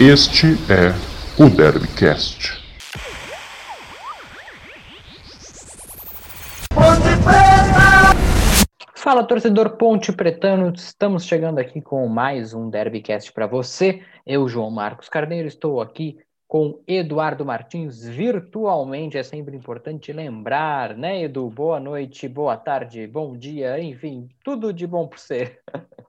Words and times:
Este 0.00 0.46
é 0.70 0.94
o 1.42 1.50
Derbycast. 1.50 2.56
Fala 8.94 9.24
torcedor 9.24 9.70
Ponte 9.70 10.12
Pretano, 10.12 10.72
estamos 10.72 11.24
chegando 11.24 11.58
aqui 11.58 11.80
com 11.80 12.06
mais 12.06 12.54
um 12.54 12.70
Derbycast 12.70 13.32
para 13.32 13.48
você. 13.48 14.00
Eu, 14.24 14.48
João 14.48 14.70
Marcos 14.70 15.08
Carneiro, 15.08 15.48
estou 15.48 15.80
aqui 15.80 16.20
com 16.46 16.80
Eduardo 16.86 17.44
Martins 17.44 18.06
virtualmente. 18.06 19.18
É 19.18 19.24
sempre 19.24 19.56
importante 19.56 20.12
lembrar, 20.12 20.96
né, 20.96 21.24
Edu? 21.24 21.50
Boa 21.50 21.80
noite, 21.80 22.28
boa 22.28 22.56
tarde, 22.56 23.04
bom 23.08 23.36
dia, 23.36 23.80
enfim, 23.80 24.28
tudo 24.44 24.72
de 24.72 24.86
bom 24.86 25.08
para 25.08 25.18
você. 25.18 25.58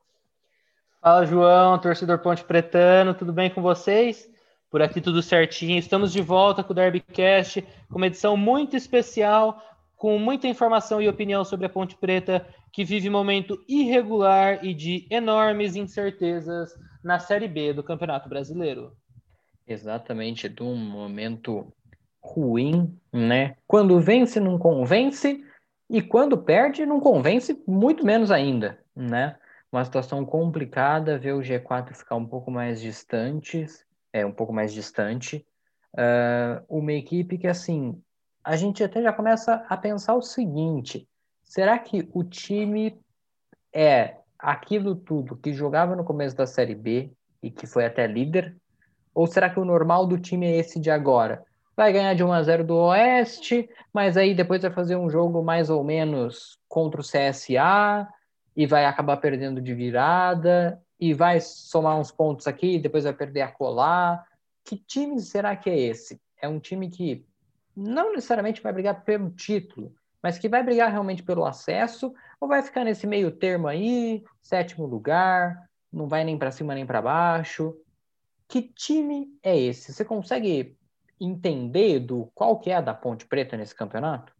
Fala, 1.02 1.26
João, 1.26 1.80
torcedor 1.80 2.20
Ponte 2.20 2.44
Pretano, 2.44 3.13
tudo 3.13 3.31
bem 3.31 3.49
com 3.49 3.62
vocês? 3.62 4.30
Por 4.70 4.81
aqui 4.81 4.99
tudo 4.99 5.23
certinho. 5.23 5.80
Estamos 5.80 6.12
de 6.12 6.22
volta 6.22 6.62
com 6.62 6.73
o 6.73 6.75
Derbycast, 6.75 7.66
com 7.89 7.95
uma 7.95 8.08
edição 8.08 8.35
muito 8.35 8.75
especial, 8.75 9.63
com 9.95 10.20
muita 10.20 10.45
informação 10.45 11.02
e 11.02 11.08
opinião 11.08 11.45
sobre 11.45 11.67
a 11.67 11.70
Ponte 11.70 11.95
Preta, 11.95 12.45
que 12.73 12.84
vive 12.84 13.09
momento 13.09 13.63
irregular 13.66 14.59
e 14.62 14.73
de 14.73 15.08
enormes 15.09 15.77
incertezas 15.77 16.77
na 17.02 17.17
Série 17.17 17.47
B 17.47 17.72
do 17.72 17.81
Campeonato 17.81 18.27
Brasileiro. 18.27 18.91
Exatamente, 19.66 20.50
de 20.50 20.63
um 20.63 20.75
momento 20.75 21.72
ruim, 22.22 22.94
né? 23.13 23.55
Quando 23.66 24.02
vence, 24.02 24.38
não 24.38 24.59
convence, 24.59 25.45
e 25.89 26.02
quando 26.02 26.38
perde, 26.38 26.86
não 26.86 27.00
convence 27.00 27.63
muito 27.66 28.05
menos 28.05 28.31
ainda, 28.31 28.77
né? 28.94 29.38
Uma 29.72 29.86
situação 29.86 30.26
complicada 30.26 31.18
ver 31.18 31.34
o 31.34 31.41
G4 31.41 31.94
ficar 31.94 32.16
um 32.16 32.25
pouco 32.25 32.50
mais 32.50 32.81
distante, 32.81 33.66
é 34.12 34.25
um 34.25 34.31
pouco 34.31 34.52
mais 34.52 34.73
distante. 34.73 35.45
Uh, 35.94 36.64
uma 36.70 36.94
equipe 36.94 37.38
que 37.38 37.48
assim 37.48 38.00
a 38.44 38.56
gente 38.56 38.84
até 38.84 39.02
já 39.02 39.12
começa 39.14 39.66
a 39.67 39.78
pensar 39.78 40.16
o 40.16 40.22
seguinte: 40.22 41.08
será 41.44 41.78
que 41.78 42.09
o 42.14 42.23
time 42.23 43.00
é 43.73 44.16
aquilo 44.38 44.95
tudo 44.95 45.36
que 45.36 45.53
jogava 45.53 45.95
no 45.95 46.03
começo 46.03 46.36
da 46.36 46.47
Série 46.47 46.75
B 46.75 47.12
e 47.44 47.52
que 47.52 47.67
foi 47.67 47.86
até 47.86 48.08
líder? 48.08 48.56
Ou 49.14 49.28
será 49.28 49.50
que 49.50 49.59
o 49.59 49.66
normal 49.66 50.08
do 50.08 50.17
time 50.17 50.47
é 50.47 50.58
esse 50.58 50.80
de 50.80 50.90
agora? 50.90 51.44
Vai 51.75 51.94
ganhar 51.94 52.14
de 52.14 52.23
1 52.23 52.34
a 52.34 52.44
0 52.44 52.64
do 52.64 52.75
Oeste, 52.75 53.70
mas 53.94 54.17
aí 54.17 54.34
depois 54.34 54.62
vai 54.62 54.72
fazer 54.72 54.95
um 54.95 55.09
jogo 55.09 55.44
mais 55.44 55.70
ou 55.70 55.84
menos 55.84 56.59
contra 56.67 57.02
o 57.02 57.03
CSA, 57.03 58.08
e 58.55 58.66
vai 58.66 58.86
acabar 58.86 59.17
perdendo 59.17 59.61
de 59.61 59.73
virada 59.73 60.81
e 61.00 61.14
vai 61.14 61.39
somar 61.39 61.97
uns 61.97 62.11
pontos 62.11 62.47
aqui 62.47 62.78
depois 62.78 63.03
vai 63.03 63.14
perder 63.14 63.41
a 63.41 63.52
colar. 63.52 64.25
Que 64.64 64.78
time 64.78 65.19
será 65.22 65.56
que 65.56 65.69
é 65.69 65.78
esse? 65.78 66.19
É 66.41 66.47
um 66.47 66.59
time 66.59 66.89
que 66.89 67.25
não 67.75 68.11
necessariamente 68.14 68.61
vai 68.61 68.73
brigar 68.73 69.03
pelo 69.03 69.30
título, 69.31 69.94
mas 70.22 70.38
que 70.38 70.50
vai 70.50 70.61
brigar 70.64 70.91
realmente 70.91 71.23
pelo 71.23 71.45
acesso 71.45 72.14
ou 72.39 72.47
vai 72.47 72.61
ficar 72.61 72.83
nesse 72.83 73.08
meio 73.08 73.31
termo 73.31 73.67
aí, 73.67 74.23
sétimo 74.41 74.86
lugar, 74.86 75.69
não 75.91 76.08
vai 76.08 76.23
nem 76.23 76.38
para 76.38 76.52
cima 76.52 76.75
nem 76.75 76.86
para 76.86 77.02
baixo. 77.02 77.75
Que 78.47 78.61
time 78.61 79.28
é 79.44 79.58
esse? 79.58 79.94
Você 79.94 80.03
consegue 80.03 80.78
entender 81.19 82.00
do 82.00 82.30
qual 82.34 82.59
que 82.59 82.69
é 82.72 82.75
a 82.75 82.81
da 82.81 82.94
Ponte 82.94 83.25
Preta 83.25 83.56
nesse 83.58 83.75
campeonato? 83.75 84.34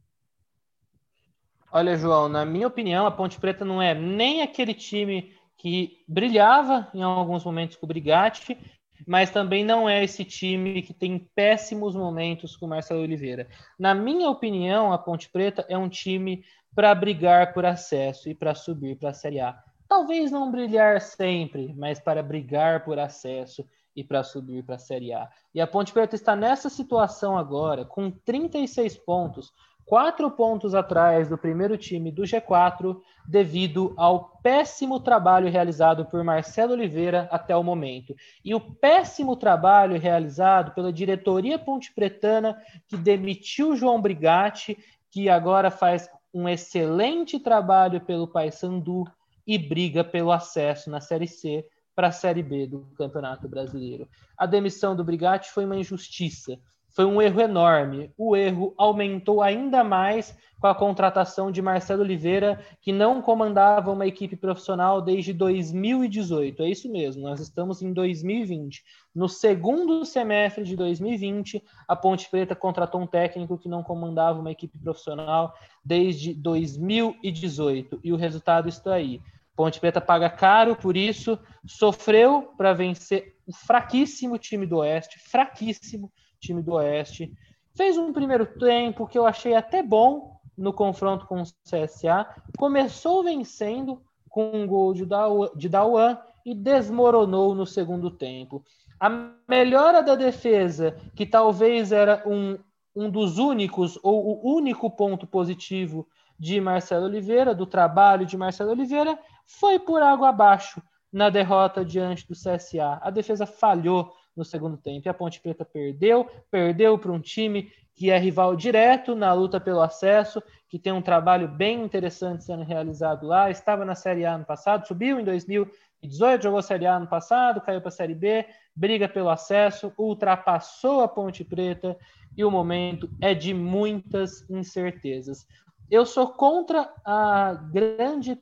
Olha, 1.72 1.96
João, 1.96 2.28
na 2.28 2.46
minha 2.46 2.68
opinião, 2.68 3.06
a 3.06 3.12
Ponte 3.12 3.40
Preta 3.40 3.64
não 3.64 3.80
é 3.80 3.94
nem 3.94 4.42
aquele 4.42 4.74
time 4.74 5.34
que 5.56 6.04
brilhava 6.08 6.88
em 6.94 7.04
alguns 7.04 7.44
momentos 7.44 7.76
com 7.76 7.86
o 7.86 7.88
Brigatti, 7.88 8.58
mas 9.06 9.30
também 9.30 9.64
não 9.64 9.88
é 9.88 10.04
esse 10.04 10.26
time 10.26 10.82
que 10.82 10.94
tem 10.94 11.30
péssimos 11.36 11.96
momentos 11.96 12.56
com 12.56 12.66
o 12.66 12.70
Marcelo 12.70 13.02
Oliveira. 13.02 13.48
Na 13.78 13.94
minha 13.94 14.30
opinião, 14.30 14.92
a 14.92 14.98
Ponte 14.98 15.30
Preta 15.30 15.64
é 15.70 15.78
um 15.78 15.88
time 15.88 16.44
para 16.74 16.94
brigar 16.96 17.54
por 17.54 17.66
acesso 17.66 18.30
e 18.30 18.36
para 18.36 18.56
subir 18.56 18.98
para 18.98 19.10
a 19.10 19.14
Série 19.14 19.40
A. 19.40 19.58
Talvez 19.88 20.32
não 20.32 20.52
brilhar 20.52 21.00
sempre, 21.02 21.74
mas 21.78 22.00
para 22.00 22.24
brigar 22.24 22.84
por 22.84 22.98
acesso 22.98 23.68
e 23.96 24.04
para 24.04 24.24
subir 24.24 24.64
para 24.64 24.76
a 24.76 24.80
Série 24.80 25.14
A. 25.14 25.30
E 25.54 25.62
a 25.62 25.68
Ponte 25.68 25.92
Preta 25.92 26.16
está 26.16 26.36
nessa 26.36 26.70
situação 26.70 27.38
agora, 27.38 27.86
com 27.86 28.10
36 28.10 28.98
pontos, 28.98 29.52
quatro 29.90 30.30
pontos 30.30 30.76
atrás 30.76 31.28
do 31.28 31.36
primeiro 31.36 31.76
time 31.76 32.12
do 32.12 32.22
G4, 32.22 33.02
devido 33.28 33.92
ao 33.98 34.38
péssimo 34.44 35.00
trabalho 35.00 35.50
realizado 35.50 36.06
por 36.06 36.24
Marcelo 36.24 36.74
Oliveira 36.74 37.28
até 37.32 37.56
o 37.56 37.64
momento. 37.64 38.16
E 38.46 38.54
o 38.54 38.60
péssimo 38.60 39.36
trabalho 39.36 40.00
realizado 40.00 40.76
pela 40.76 40.94
diretoria 40.94 41.58
Ponte 41.58 41.92
Pretana, 41.92 42.56
que 42.88 42.96
demitiu 42.96 43.76
João 43.76 44.00
Brigatti, 44.00 44.78
que 45.10 45.28
agora 45.28 45.72
faz 45.72 46.08
um 46.32 46.48
excelente 46.48 47.40
trabalho 47.40 48.00
pelo 48.00 48.28
Paysandu 48.28 49.06
e 49.46 49.58
briga 49.58 50.04
pelo 50.04 50.32
acesso 50.32 50.92
na 50.92 51.02
Série 51.02 51.28
C 51.28 51.66
para 51.96 52.10
a 52.10 52.12
Série 52.12 52.44
B 52.44 52.68
do 52.68 52.82
Campeonato 52.96 53.50
Brasileiro. 53.50 54.08
A 54.38 54.46
demissão 54.46 54.96
do 54.96 55.04
Brigatti 55.04 55.50
foi 55.50 55.66
uma 55.66 55.78
injustiça 55.78 56.60
foi 56.92 57.06
um 57.06 57.22
erro 57.22 57.42
enorme. 57.42 58.12
O 58.18 58.36
erro 58.36 58.74
aumentou 58.78 59.42
ainda 59.42 59.84
mais 59.84 60.36
com 60.60 60.68
a 60.68 60.76
contratação 60.76 61.52
de 61.52 61.62
Marcelo 61.62 62.02
Oliveira, 62.02 62.60
que 62.82 62.92
não 62.92 63.22
comandava 63.22 63.92
uma 63.92 64.06
equipe 64.06 64.36
profissional 64.36 65.02
desde 65.02 65.32
2018. 65.32 66.62
É 66.64 66.70
isso 66.70 66.92
mesmo, 66.92 67.22
nós 67.24 67.40
estamos 67.40 67.82
em 67.82 67.94
2020. 67.94 68.84
No 69.16 69.30
segundo 69.30 70.04
semestre 70.04 70.66
de 70.66 70.76
2020, 70.76 71.64
a 71.88 71.96
Ponte 71.96 72.30
Preta 72.30 72.56
contratou 72.56 73.02
um 73.02 73.08
técnico 73.08 73.58
que 73.58 73.70
não 73.70 73.82
comandava 73.82 74.40
uma 74.40 74.52
equipe 74.52 74.78
profissional 74.78 75.54
desde 75.84 76.34
2018. 76.34 78.02
E 78.04 78.12
o 78.12 78.18
resultado 78.18 78.68
está 78.68 78.96
aí. 78.96 79.22
Ponte 79.56 79.80
Preta 79.80 80.02
paga 80.02 80.30
caro 80.30 80.76
por 80.76 80.96
isso, 80.96 81.40
sofreu 81.66 82.54
para 82.58 82.74
vencer 82.74 83.36
o 83.46 83.54
fraquíssimo 83.54 84.38
time 84.38 84.66
do 84.66 84.78
Oeste, 84.78 85.20
fraquíssimo 85.20 86.12
time 86.40 86.62
do 86.62 86.74
Oeste. 86.74 87.34
Fez 87.76 87.98
um 87.98 88.12
primeiro 88.12 88.46
tempo 88.46 89.08
que 89.08 89.18
eu 89.18 89.26
achei 89.26 89.54
até 89.54 89.84
bom 89.84 90.40
no 90.58 90.74
confronto 90.74 91.26
com 91.26 91.42
o 91.42 91.46
CSA. 91.64 92.28
Começou 92.58 93.24
vencendo 93.24 94.02
com 94.30 94.52
um 94.54 94.68
gol 94.68 94.94
de 94.94 95.70
Dauan 95.70 96.18
e 96.46 96.54
desmoronou 96.54 97.56
no 97.56 97.66
segundo 97.66 98.12
tempo. 98.12 98.64
A 99.00 99.10
melhora 99.48 100.04
da 100.04 100.16
defesa, 100.16 100.98
que 101.16 101.26
talvez 101.26 101.92
era 101.92 102.24
um, 102.26 102.58
um 102.96 103.10
dos 103.10 103.38
únicos 103.38 103.98
ou 104.04 104.44
o 104.44 104.56
único 104.56 104.90
ponto 104.92 105.26
positivo 105.26 106.08
de 106.38 106.60
Marcelo 106.60 107.06
Oliveira, 107.06 107.56
do 107.56 107.66
trabalho 107.66 108.26
de 108.26 108.38
Marcelo 108.38 108.72
Oliveira, 108.72 109.18
foi 109.46 109.80
por 109.80 110.02
água 110.02 110.30
abaixo 110.30 110.82
na 111.12 111.30
derrota 111.30 111.84
diante 111.84 112.28
do 112.28 112.34
CSA. 112.34 113.00
A 113.02 113.10
defesa 113.10 113.46
falhou 113.46 114.14
no 114.40 114.46
segundo 114.46 114.78
tempo. 114.78 115.08
E 115.08 115.10
a 115.10 115.14
Ponte 115.14 115.40
Preta 115.40 115.64
perdeu, 115.64 116.28
perdeu 116.50 116.98
para 116.98 117.12
um 117.12 117.20
time 117.20 117.72
que 117.94 118.10
é 118.10 118.18
rival 118.18 118.56
direto 118.56 119.14
na 119.14 119.34
luta 119.34 119.60
pelo 119.60 119.82
acesso, 119.82 120.42
que 120.70 120.80
tem 120.80 120.94
um 120.94 121.02
trabalho 121.02 121.50
bem 121.50 121.84
interessante 121.84 122.46
sendo 122.46 122.64
realizado 122.64 123.28
lá. 123.28 123.52
Estava 123.52 123.84
na 123.84 123.94
Série 123.94 124.26
A 124.26 124.38
no 124.38 124.46
passado, 124.46 124.88
subiu 124.88 125.20
em 125.20 125.24
2018, 125.24 126.44
jogou 126.44 126.62
Série 126.62 126.88
A 126.88 126.98
no 126.98 127.08
passado, 127.08 127.60
caiu 127.60 127.82
para 127.82 127.90
a 127.90 127.92
Série 127.92 128.16
B, 128.16 128.46
briga 128.74 129.10
pelo 129.10 129.30
acesso, 129.30 129.92
ultrapassou 129.98 131.02
a 131.02 131.10
Ponte 131.10 131.44
Preta 131.44 131.98
e 132.38 132.46
o 132.46 132.50
momento 132.50 133.10
é 133.22 133.34
de 133.34 133.54
muitas 133.54 134.50
incertezas. 134.50 135.46
Eu 135.92 136.06
sou 136.06 136.30
contra 136.30 136.90
a 137.04 137.54
grande 137.54 138.42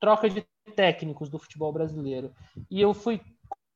troca 0.00 0.28
de 0.28 0.44
técnicos 0.74 1.28
do 1.28 1.38
futebol 1.38 1.72
brasileiro 1.72 2.32
e 2.68 2.80
eu 2.80 2.92
fui 2.92 3.20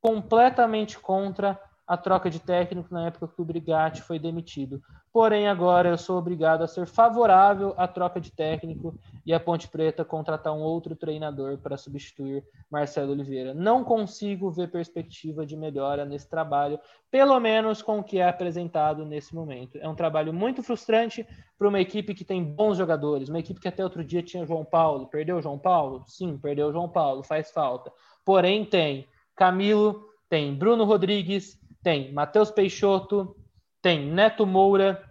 completamente 0.03 0.99
contra 0.99 1.59
a 1.87 1.97
troca 1.97 2.31
de 2.31 2.41
técnico 2.41 2.93
na 2.93 3.07
época 3.07 3.29
que 3.29 3.43
o 3.43 3.45
Brigatti 3.45 4.03
foi 4.03 4.19
demitido. 4.19 4.83
Porém, 5.13 5.47
agora 5.47 5.91
eu 5.91 5.99
sou 5.99 6.17
obrigado 6.17 6.63
a 6.63 6.67
ser 6.67 6.87
favorável 6.87 7.75
à 7.77 7.87
troca 7.87 8.19
de 8.19 8.33
técnico 8.33 8.99
e 9.27 9.35
a 9.35 9.39
Ponte 9.39 9.69
Preta 9.69 10.05
contratar 10.05 10.55
um 10.55 10.63
outro 10.63 10.97
treinador 10.97 11.59
para 11.59 11.77
substituir 11.77 12.43
Marcelo 12.71 13.13
Oliveira. 13.13 13.53
Não 13.53 13.85
consigo 13.85 14.51
ver 14.51 14.71
perspectiva 14.71 15.45
de 15.45 15.55
melhora 15.55 16.05
nesse 16.05 16.31
trabalho, 16.31 16.81
pelo 17.11 17.39
menos 17.39 17.83
com 17.83 17.99
o 17.99 18.03
que 18.03 18.19
é 18.19 18.27
apresentado 18.27 19.05
nesse 19.05 19.35
momento. 19.35 19.77
É 19.79 19.89
um 19.89 19.95
trabalho 19.95 20.33
muito 20.33 20.63
frustrante 20.63 21.27
para 21.59 21.69
uma 21.69 21.81
equipe 21.81 22.15
que 22.15 22.25
tem 22.25 22.43
bons 22.43 22.79
jogadores, 22.79 23.29
uma 23.29 23.41
equipe 23.41 23.61
que 23.61 23.69
até 23.69 23.85
outro 23.85 24.03
dia 24.03 24.23
tinha 24.23 24.47
João 24.47 24.65
Paulo. 24.65 25.09
Perdeu 25.09 25.43
João 25.43 25.59
Paulo? 25.59 26.05
Sim, 26.07 26.39
perdeu 26.39 26.73
João 26.73 26.89
Paulo, 26.89 27.23
faz 27.23 27.51
falta. 27.51 27.93
Porém, 28.25 28.65
tem 28.65 29.07
Camilo, 29.37 30.05
tem 30.29 30.55
Bruno 30.55 30.85
Rodrigues, 30.85 31.59
tem 31.83 32.13
Matheus 32.13 32.51
Peixoto, 32.51 33.37
tem 33.81 34.07
Neto 34.11 34.47
Moura, 34.47 35.03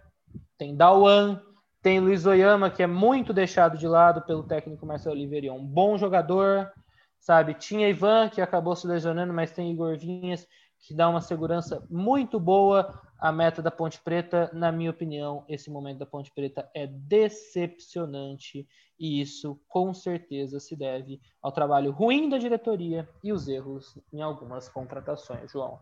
tem 0.56 0.76
Dauan, 0.76 1.40
tem 1.82 1.98
Luiz 2.00 2.24
Oyama, 2.24 2.70
que 2.70 2.82
é 2.82 2.86
muito 2.86 3.32
deixado 3.32 3.76
de 3.76 3.86
lado 3.86 4.22
pelo 4.22 4.44
técnico 4.44 4.86
Marcelo 4.86 5.14
Oliveira, 5.14 5.48
é 5.48 5.52
um 5.52 5.64
bom 5.64 5.98
jogador, 5.98 6.70
sabe? 7.18 7.54
Tinha 7.54 7.88
Ivan, 7.88 8.28
que 8.28 8.40
acabou 8.40 8.74
se 8.74 8.86
lesionando, 8.86 9.32
mas 9.32 9.50
tem 9.50 9.70
Igor 9.70 9.98
Vinhas, 9.98 10.46
que 10.78 10.94
dá 10.94 11.08
uma 11.08 11.20
segurança 11.20 11.84
muito 11.90 12.40
boa 12.40 13.00
à 13.18 13.30
meta 13.30 13.60
da 13.62 13.70
Ponte 13.70 14.00
Preta. 14.00 14.50
Na 14.52 14.72
minha 14.72 14.90
opinião, 14.90 15.44
esse 15.48 15.70
momento 15.70 15.98
da 15.98 16.06
Ponte 16.06 16.32
Preta 16.34 16.68
é 16.74 16.86
decepcionante 16.86 18.66
e 19.02 19.20
isso 19.20 19.60
com 19.68 19.92
certeza 19.92 20.60
se 20.60 20.76
deve 20.76 21.20
ao 21.42 21.50
trabalho 21.50 21.90
ruim 21.90 22.28
da 22.28 22.38
diretoria 22.38 23.08
e 23.24 23.32
os 23.32 23.48
erros 23.48 23.98
em 24.12 24.22
algumas 24.22 24.68
contratações, 24.68 25.50
João. 25.50 25.80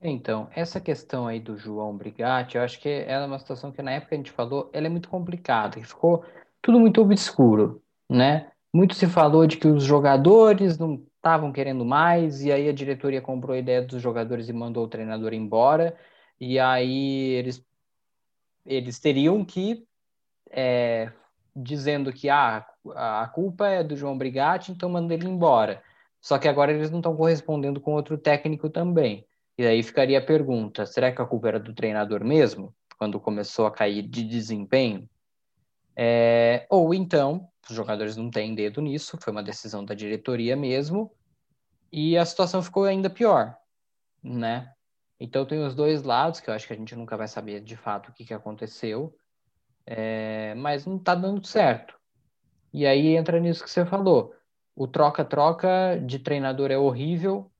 Então, 0.00 0.48
essa 0.54 0.80
questão 0.80 1.26
aí 1.26 1.40
do 1.40 1.56
João 1.56 1.96
Brigatti, 1.96 2.56
eu 2.56 2.62
acho 2.62 2.78
que 2.80 2.88
é 2.88 3.18
uma 3.18 3.40
situação 3.40 3.72
que 3.72 3.82
na 3.82 3.90
época 3.90 4.14
a 4.14 4.18
gente 4.18 4.30
falou, 4.30 4.70
ela 4.72 4.86
é 4.86 4.88
muito 4.88 5.08
complicada, 5.08 5.82
ficou 5.82 6.24
tudo 6.62 6.78
muito 6.78 7.00
obscuro, 7.00 7.82
né? 8.08 8.52
Muito 8.72 8.94
se 8.94 9.08
falou 9.08 9.44
de 9.44 9.56
que 9.56 9.66
os 9.66 9.82
jogadores 9.82 10.78
não 10.78 11.04
estavam 11.16 11.50
querendo 11.50 11.84
mais, 11.84 12.44
e 12.44 12.52
aí 12.52 12.68
a 12.68 12.72
diretoria 12.72 13.20
comprou 13.20 13.56
a 13.56 13.58
ideia 13.58 13.82
dos 13.82 14.00
jogadores 14.00 14.48
e 14.48 14.52
mandou 14.52 14.84
o 14.84 14.88
treinador 14.88 15.34
embora, 15.34 15.98
e 16.40 16.56
aí 16.60 17.30
eles, 17.32 17.66
eles 18.64 19.00
teriam 19.00 19.44
que, 19.44 19.84
é, 20.52 21.10
dizendo 21.62 22.12
que 22.12 22.28
ah, 22.28 22.66
a 22.94 23.26
culpa 23.28 23.68
é 23.68 23.82
do 23.82 23.96
João 23.96 24.16
Brigatti, 24.16 24.72
então 24.72 24.88
manda 24.88 25.14
ele 25.14 25.26
embora. 25.26 25.82
Só 26.20 26.38
que 26.38 26.48
agora 26.48 26.72
eles 26.72 26.90
não 26.90 26.98
estão 26.98 27.16
correspondendo 27.16 27.80
com 27.80 27.92
outro 27.92 28.18
técnico 28.18 28.68
também. 28.68 29.26
E 29.56 29.66
aí 29.66 29.82
ficaria 29.82 30.18
a 30.18 30.24
pergunta: 30.24 30.86
será 30.86 31.12
que 31.12 31.20
a 31.20 31.26
culpa 31.26 31.48
era 31.48 31.60
do 31.60 31.74
treinador 31.74 32.24
mesmo, 32.24 32.74
quando 32.96 33.20
começou 33.20 33.66
a 33.66 33.70
cair 33.70 34.02
de 34.02 34.22
desempenho? 34.24 35.08
É, 35.96 36.66
ou 36.70 36.94
então, 36.94 37.48
os 37.68 37.74
jogadores 37.74 38.16
não 38.16 38.30
têm 38.30 38.54
dedo 38.54 38.80
nisso, 38.80 39.18
foi 39.20 39.32
uma 39.32 39.42
decisão 39.42 39.84
da 39.84 39.94
diretoria 39.94 40.54
mesmo, 40.54 41.10
e 41.90 42.16
a 42.16 42.24
situação 42.24 42.62
ficou 42.62 42.84
ainda 42.84 43.10
pior, 43.10 43.56
né? 44.22 44.72
Então 45.18 45.44
tem 45.44 45.60
os 45.60 45.74
dois 45.74 46.04
lados, 46.04 46.38
que 46.38 46.48
eu 46.48 46.54
acho 46.54 46.68
que 46.68 46.72
a 46.72 46.76
gente 46.76 46.94
nunca 46.94 47.16
vai 47.16 47.26
saber 47.26 47.60
de 47.60 47.76
fato 47.76 48.10
o 48.10 48.12
que, 48.12 48.24
que 48.24 48.32
aconteceu, 48.32 49.12
é, 49.90 50.54
mas 50.54 50.84
não 50.84 50.96
está 50.96 51.14
dando 51.14 51.46
certo. 51.46 51.94
E 52.74 52.86
aí 52.86 53.16
entra 53.16 53.40
nisso 53.40 53.64
que 53.64 53.70
você 53.70 53.86
falou. 53.86 54.34
O 54.76 54.86
troca-troca 54.86 55.98
de 56.04 56.18
treinador 56.18 56.70
é 56.70 56.76
horrível, 56.76 57.50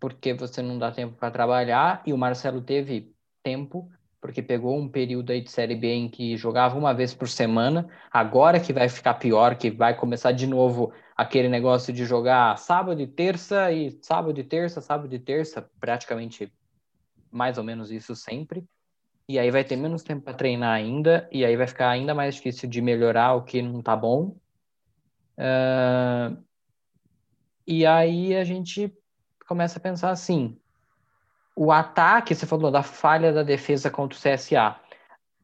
porque 0.00 0.34
você 0.34 0.60
não 0.60 0.76
dá 0.76 0.90
tempo 0.90 1.14
para 1.16 1.30
trabalhar, 1.30 2.02
e 2.04 2.12
o 2.12 2.18
Marcelo 2.18 2.60
teve 2.60 3.14
tempo, 3.44 3.88
porque 4.20 4.42
pegou 4.42 4.76
um 4.76 4.88
período 4.88 5.30
aí 5.30 5.40
de 5.40 5.52
Série 5.52 5.76
B 5.76 5.92
em 5.92 6.08
que 6.08 6.36
jogava 6.36 6.76
uma 6.76 6.92
vez 6.92 7.14
por 7.14 7.28
semana, 7.28 7.88
agora 8.10 8.58
que 8.58 8.72
vai 8.72 8.88
ficar 8.88 9.14
pior, 9.14 9.54
que 9.54 9.70
vai 9.70 9.94
começar 9.96 10.32
de 10.32 10.48
novo 10.48 10.92
aquele 11.16 11.48
negócio 11.48 11.92
de 11.92 12.04
jogar 12.04 12.58
sábado 12.58 13.00
e 13.00 13.06
terça, 13.06 13.70
e 13.70 13.96
sábado 14.02 14.38
e 14.38 14.42
terça, 14.42 14.80
sábado 14.80 15.14
e 15.14 15.18
terça, 15.18 15.70
praticamente 15.78 16.52
mais 17.30 17.56
ou 17.56 17.62
menos 17.62 17.92
isso 17.92 18.16
sempre, 18.16 18.66
e 19.32 19.38
aí 19.38 19.50
vai 19.50 19.64
ter 19.64 19.76
menos 19.76 20.02
tempo 20.02 20.20
para 20.22 20.34
treinar 20.34 20.74
ainda, 20.74 21.26
e 21.32 21.42
aí 21.42 21.56
vai 21.56 21.66
ficar 21.66 21.88
ainda 21.88 22.14
mais 22.14 22.34
difícil 22.34 22.68
de 22.68 22.82
melhorar 22.82 23.32
o 23.32 23.42
que 23.42 23.62
não 23.62 23.80
tá 23.80 23.96
bom. 23.96 24.36
Uh... 25.38 26.36
E 27.66 27.86
aí 27.86 28.36
a 28.36 28.44
gente 28.44 28.94
começa 29.48 29.78
a 29.78 29.82
pensar 29.82 30.10
assim: 30.10 30.60
o 31.56 31.72
ataque, 31.72 32.34
você 32.34 32.44
falou 32.44 32.70
da 32.70 32.82
falha 32.82 33.32
da 33.32 33.42
defesa 33.42 33.90
contra 33.90 34.18
o 34.18 34.20
CSA. 34.20 34.78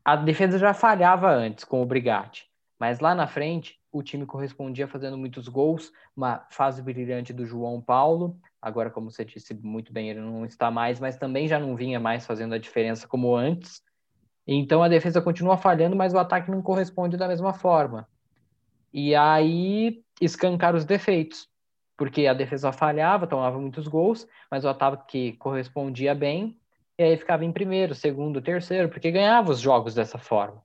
A 0.05 0.17
defesa 0.17 0.58
já 0.58 0.75
falhava 0.75 1.31
antes 1.31 1.64
com 1.64 1.82
o 1.82 1.87
Brigatti, 1.87 2.46
mas 2.79 3.00
lá 3.00 3.14
na 3.14 3.26
frente 3.26 3.81
o 3.98 4.02
time 4.02 4.26
correspondia 4.26 4.88
fazendo 4.88 5.18
muitos 5.18 5.48
gols, 5.48 5.92
uma 6.16 6.46
fase 6.50 6.82
brilhante 6.82 7.32
do 7.32 7.44
João 7.44 7.80
Paulo. 7.80 8.38
Agora, 8.60 8.90
como 8.90 9.10
você 9.10 9.24
disse 9.24 9.54
muito 9.54 9.92
bem, 9.92 10.10
ele 10.10 10.20
não 10.20 10.44
está 10.44 10.70
mais, 10.70 10.98
mas 10.98 11.16
também 11.16 11.46
já 11.46 11.58
não 11.58 11.76
vinha 11.76 12.00
mais 12.00 12.26
fazendo 12.26 12.54
a 12.54 12.58
diferença 12.58 13.06
como 13.06 13.34
antes. 13.34 13.82
Então 14.46 14.82
a 14.82 14.88
defesa 14.88 15.20
continua 15.20 15.56
falhando, 15.56 15.94
mas 15.94 16.14
o 16.14 16.18
ataque 16.18 16.50
não 16.50 16.62
corresponde 16.62 17.16
da 17.16 17.28
mesma 17.28 17.52
forma. 17.52 18.08
E 18.92 19.14
aí 19.14 20.02
escancar 20.20 20.74
os 20.74 20.84
defeitos 20.84 21.48
porque 21.98 22.28
a 22.28 22.32
defesa 22.32 22.70
falhava, 22.70 23.26
tomava 23.26 23.58
muitos 23.58 23.88
gols, 23.88 24.26
mas 24.48 24.64
o 24.64 24.68
ataque 24.68 25.32
correspondia 25.32 26.14
bem, 26.14 26.56
e 26.96 27.02
aí 27.02 27.16
ficava 27.16 27.44
em 27.44 27.50
primeiro, 27.50 27.92
segundo, 27.92 28.40
terceiro, 28.40 28.88
porque 28.88 29.10
ganhava 29.10 29.50
os 29.50 29.58
jogos 29.58 29.94
dessa 29.94 30.16
forma. 30.16 30.62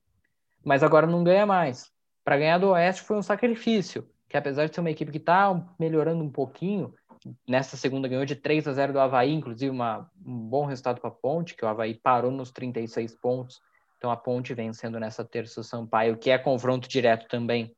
Mas 0.63 0.83
agora 0.83 1.07
não 1.07 1.23
ganha 1.23 1.45
mais. 1.45 1.91
Para 2.23 2.37
ganhar 2.37 2.57
do 2.57 2.69
Oeste 2.69 3.01
foi 3.01 3.17
um 3.17 3.21
sacrifício, 3.21 4.07
que 4.29 4.37
apesar 4.37 4.67
de 4.67 4.73
ser 4.73 4.81
uma 4.81 4.91
equipe 4.91 5.11
que 5.11 5.17
está 5.17 5.53
melhorando 5.77 6.23
um 6.23 6.29
pouquinho, 6.29 6.93
nessa 7.47 7.77
segunda 7.77 8.07
ganhou 8.07 8.25
de 8.25 8.35
3 8.35 8.67
a 8.67 8.73
0 8.73 8.93
do 8.93 8.99
Havaí, 8.99 9.33
inclusive 9.33 9.69
uma, 9.69 10.09
um 10.25 10.37
bom 10.37 10.65
resultado 10.65 10.99
para 10.99 11.09
a 11.09 11.13
Ponte, 11.13 11.55
que 11.55 11.65
o 11.65 11.67
Havaí 11.67 11.93
parou 11.93 12.31
nos 12.31 12.51
36 12.51 13.15
pontos, 13.15 13.61
então 13.97 14.11
a 14.11 14.17
Ponte 14.17 14.53
vencendo 14.53 14.99
nessa 14.99 15.23
terça 15.23 15.61
o 15.61 15.63
Sampaio, 15.63 16.17
que 16.17 16.29
é 16.29 16.37
confronto 16.37 16.87
direto 16.87 17.27
também 17.27 17.75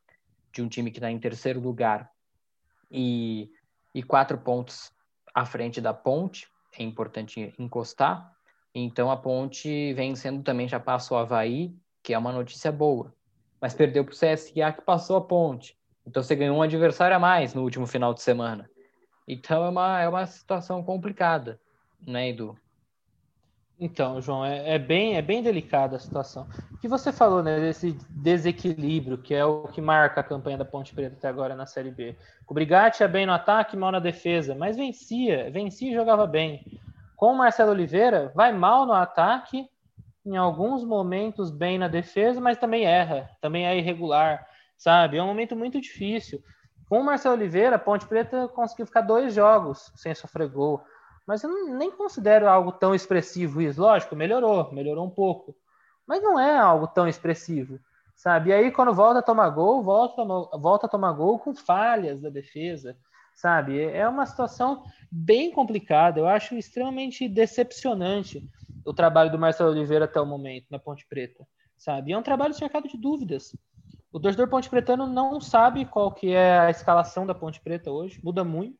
de 0.53 0.61
um 0.61 0.67
time 0.67 0.91
que 0.91 0.97
está 0.97 1.11
em 1.11 1.19
terceiro 1.19 1.59
lugar 1.59 2.09
e, 2.89 3.51
e 3.93 4.01
quatro 4.03 4.37
pontos 4.37 4.91
à 5.33 5.45
frente 5.45 5.81
da 5.81 5.93
ponte, 5.93 6.47
é 6.77 6.83
importante 6.83 7.53
encostar. 7.59 8.33
Então 8.73 9.11
a 9.11 9.17
ponte 9.17 9.93
vencendo 9.93 10.43
também 10.43 10.67
já 10.67 10.79
passou 10.79 11.17
o 11.17 11.19
Havaí, 11.19 11.75
que 12.01 12.13
é 12.13 12.17
uma 12.17 12.31
notícia 12.31 12.71
boa. 12.71 13.14
Mas 13.65 13.73
perdeu 13.73 14.05
para 14.05 14.13
o 14.13 14.15
CSA 14.15 14.73
que 14.73 14.81
passou 14.85 15.17
a 15.17 15.21
ponte. 15.21 15.75
Então 16.05 16.21
você 16.21 16.35
ganhou 16.35 16.55
um 16.55 16.61
adversário 16.61 17.17
a 17.17 17.19
mais 17.19 17.55
no 17.55 17.63
último 17.63 17.87
final 17.87 18.13
de 18.13 18.21
semana. 18.21 18.69
Então 19.27 19.65
é 19.65 19.69
uma, 19.69 20.01
é 20.01 20.07
uma 20.07 20.23
situação 20.27 20.83
complicada, 20.83 21.59
né, 22.05 22.29
Edu? 22.29 22.55
Então, 23.79 24.21
João, 24.21 24.45
é, 24.45 24.75
é, 24.75 24.77
bem, 24.77 25.17
é 25.17 25.21
bem 25.23 25.41
delicada 25.41 25.95
a 25.95 25.99
situação. 25.99 26.47
O 26.73 26.77
que 26.77 26.87
você 26.87 27.11
falou, 27.11 27.41
né, 27.41 27.59
desse 27.59 27.93
desequilíbrio, 28.11 29.17
que 29.17 29.33
é 29.33 29.43
o 29.43 29.63
que 29.63 29.81
marca 29.81 30.21
a 30.21 30.23
campanha 30.23 30.59
da 30.59 30.63
Ponte 30.63 30.93
Preta 30.93 31.15
até 31.17 31.27
agora 31.27 31.55
na 31.55 31.65
Série 31.65 31.89
B. 31.89 32.15
O 32.47 32.53
Brigatti 32.53 33.01
é 33.01 33.07
bem 33.07 33.25
no 33.25 33.33
ataque, 33.33 33.75
mal 33.75 33.91
na 33.91 33.99
defesa, 33.99 34.53
mas 34.53 34.77
vencia, 34.77 35.49
vencia 35.49 35.89
e 35.89 35.95
jogava 35.95 36.27
bem. 36.27 36.63
Com 37.15 37.33
o 37.33 37.37
Marcelo 37.39 37.71
Oliveira, 37.71 38.31
vai 38.35 38.53
mal 38.53 38.85
no 38.85 38.93
ataque, 38.93 39.67
em 40.25 40.35
alguns 40.35 40.83
momentos 40.83 41.51
bem 41.51 41.77
na 41.77 41.87
defesa, 41.87 42.41
mas 42.41 42.57
também 42.57 42.85
erra, 42.85 43.29
também 43.41 43.67
é 43.67 43.77
irregular, 43.77 44.47
sabe? 44.77 45.17
É 45.17 45.23
um 45.23 45.27
momento 45.27 45.55
muito 45.55 45.79
difícil. 45.79 46.41
Com 46.89 46.99
o 46.99 47.03
Marcelo 47.03 47.35
Oliveira, 47.35 47.79
Ponte 47.79 48.05
Preta 48.05 48.47
conseguiu 48.47 48.85
ficar 48.85 49.01
dois 49.01 49.33
jogos 49.33 49.91
sem 49.95 50.13
sofrer 50.15 50.47
gol 50.49 50.83
mas 51.25 51.43
eu 51.43 51.49
nem 51.75 51.91
considero 51.91 52.47
algo 52.47 52.71
tão 52.71 52.93
expressivo 52.93 53.61
isso. 53.61 53.81
Lógico, 53.81 54.15
melhorou, 54.15 54.71
melhorou 54.71 55.05
um 55.05 55.09
pouco, 55.09 55.55
mas 56.05 56.21
não 56.21 56.39
é 56.39 56.57
algo 56.57 56.87
tão 56.87 57.07
expressivo, 57.07 57.79
sabe? 58.15 58.49
E 58.49 58.53
aí, 58.53 58.71
quando 58.71 58.93
volta 58.93 59.19
a 59.19 59.23
tomar 59.23 59.49
gol, 59.49 59.83
volta, 59.83 60.23
volta 60.23 60.85
a 60.85 60.89
tomar 60.89 61.13
gol 61.13 61.39
com 61.39 61.55
falhas 61.55 62.21
da 62.21 62.29
defesa, 62.29 62.95
sabe? 63.33 63.81
É 63.81 64.07
uma 64.07 64.25
situação 64.25 64.83
bem 65.11 65.51
complicada. 65.51 66.19
Eu 66.19 66.27
acho 66.27 66.55
extremamente 66.55 67.27
decepcionante 67.27 68.47
o 68.85 68.93
trabalho 68.93 69.31
do 69.31 69.39
Marcelo 69.39 69.71
Oliveira 69.71 70.05
até 70.05 70.21
o 70.21 70.25
momento 70.25 70.67
na 70.69 70.79
Ponte 70.79 71.05
Preta, 71.07 71.45
sabe? 71.75 72.11
E 72.11 72.13
é 72.13 72.17
um 72.17 72.23
trabalho 72.23 72.53
cercado 72.53 72.87
de 72.87 72.97
dúvidas. 72.97 73.55
O 74.11 74.19
torcedor 74.19 74.47
ponte 74.47 74.69
pretano 74.69 75.05
não 75.07 75.41
sabe 75.41 75.83
qual 75.83 76.11
que 76.11 76.31
é 76.31 76.59
a 76.59 76.69
escalação 76.69 77.25
da 77.25 77.35
Ponte 77.35 77.59
Preta 77.59 77.91
hoje, 77.91 78.21
muda 78.23 78.43
muito. 78.43 78.79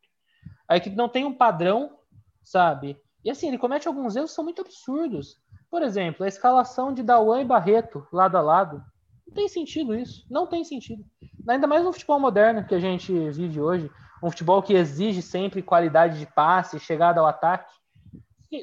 A 0.68 0.78
equipe 0.78 0.96
não 0.96 1.10
tem 1.10 1.26
um 1.26 1.34
padrão 1.34 1.98
sabe? 2.46 2.98
E 3.24 3.30
assim, 3.30 3.48
ele 3.48 3.58
comete 3.58 3.88
alguns 3.88 4.16
erros 4.16 4.30
que 4.30 4.36
são 4.36 4.44
muito 4.44 4.62
absurdos. 4.62 5.36
Por 5.70 5.82
exemplo, 5.82 6.24
a 6.24 6.28
escalação 6.28 6.94
de 6.94 7.02
Dawan 7.02 7.42
e 7.42 7.46
Barreto 7.46 8.08
lado 8.14 8.38
a 8.38 8.42
lado. 8.42 8.84
Não 9.28 9.34
tem 9.34 9.50
sentido 9.50 9.96
isso. 9.96 10.26
Não 10.30 10.46
tem 10.46 10.64
sentido. 10.64 11.04
Ainda 11.50 11.66
mais 11.66 11.84
no 11.84 11.92
futebol 11.92 12.20
moderno 12.20 12.66
que 12.66 12.76
a 12.76 12.80
gente 12.80 13.12
vive 13.32 13.60
hoje. 13.60 13.92
Um 14.24 14.30
futebol 14.30 14.62
que 14.62 14.74
exige 14.74 15.22
sempre 15.22 15.64
qualidade 15.64 16.20
de 16.20 16.26
passe, 16.28 16.80
chegada 16.80 17.20
ao 17.20 17.26
ataque. 17.26 17.74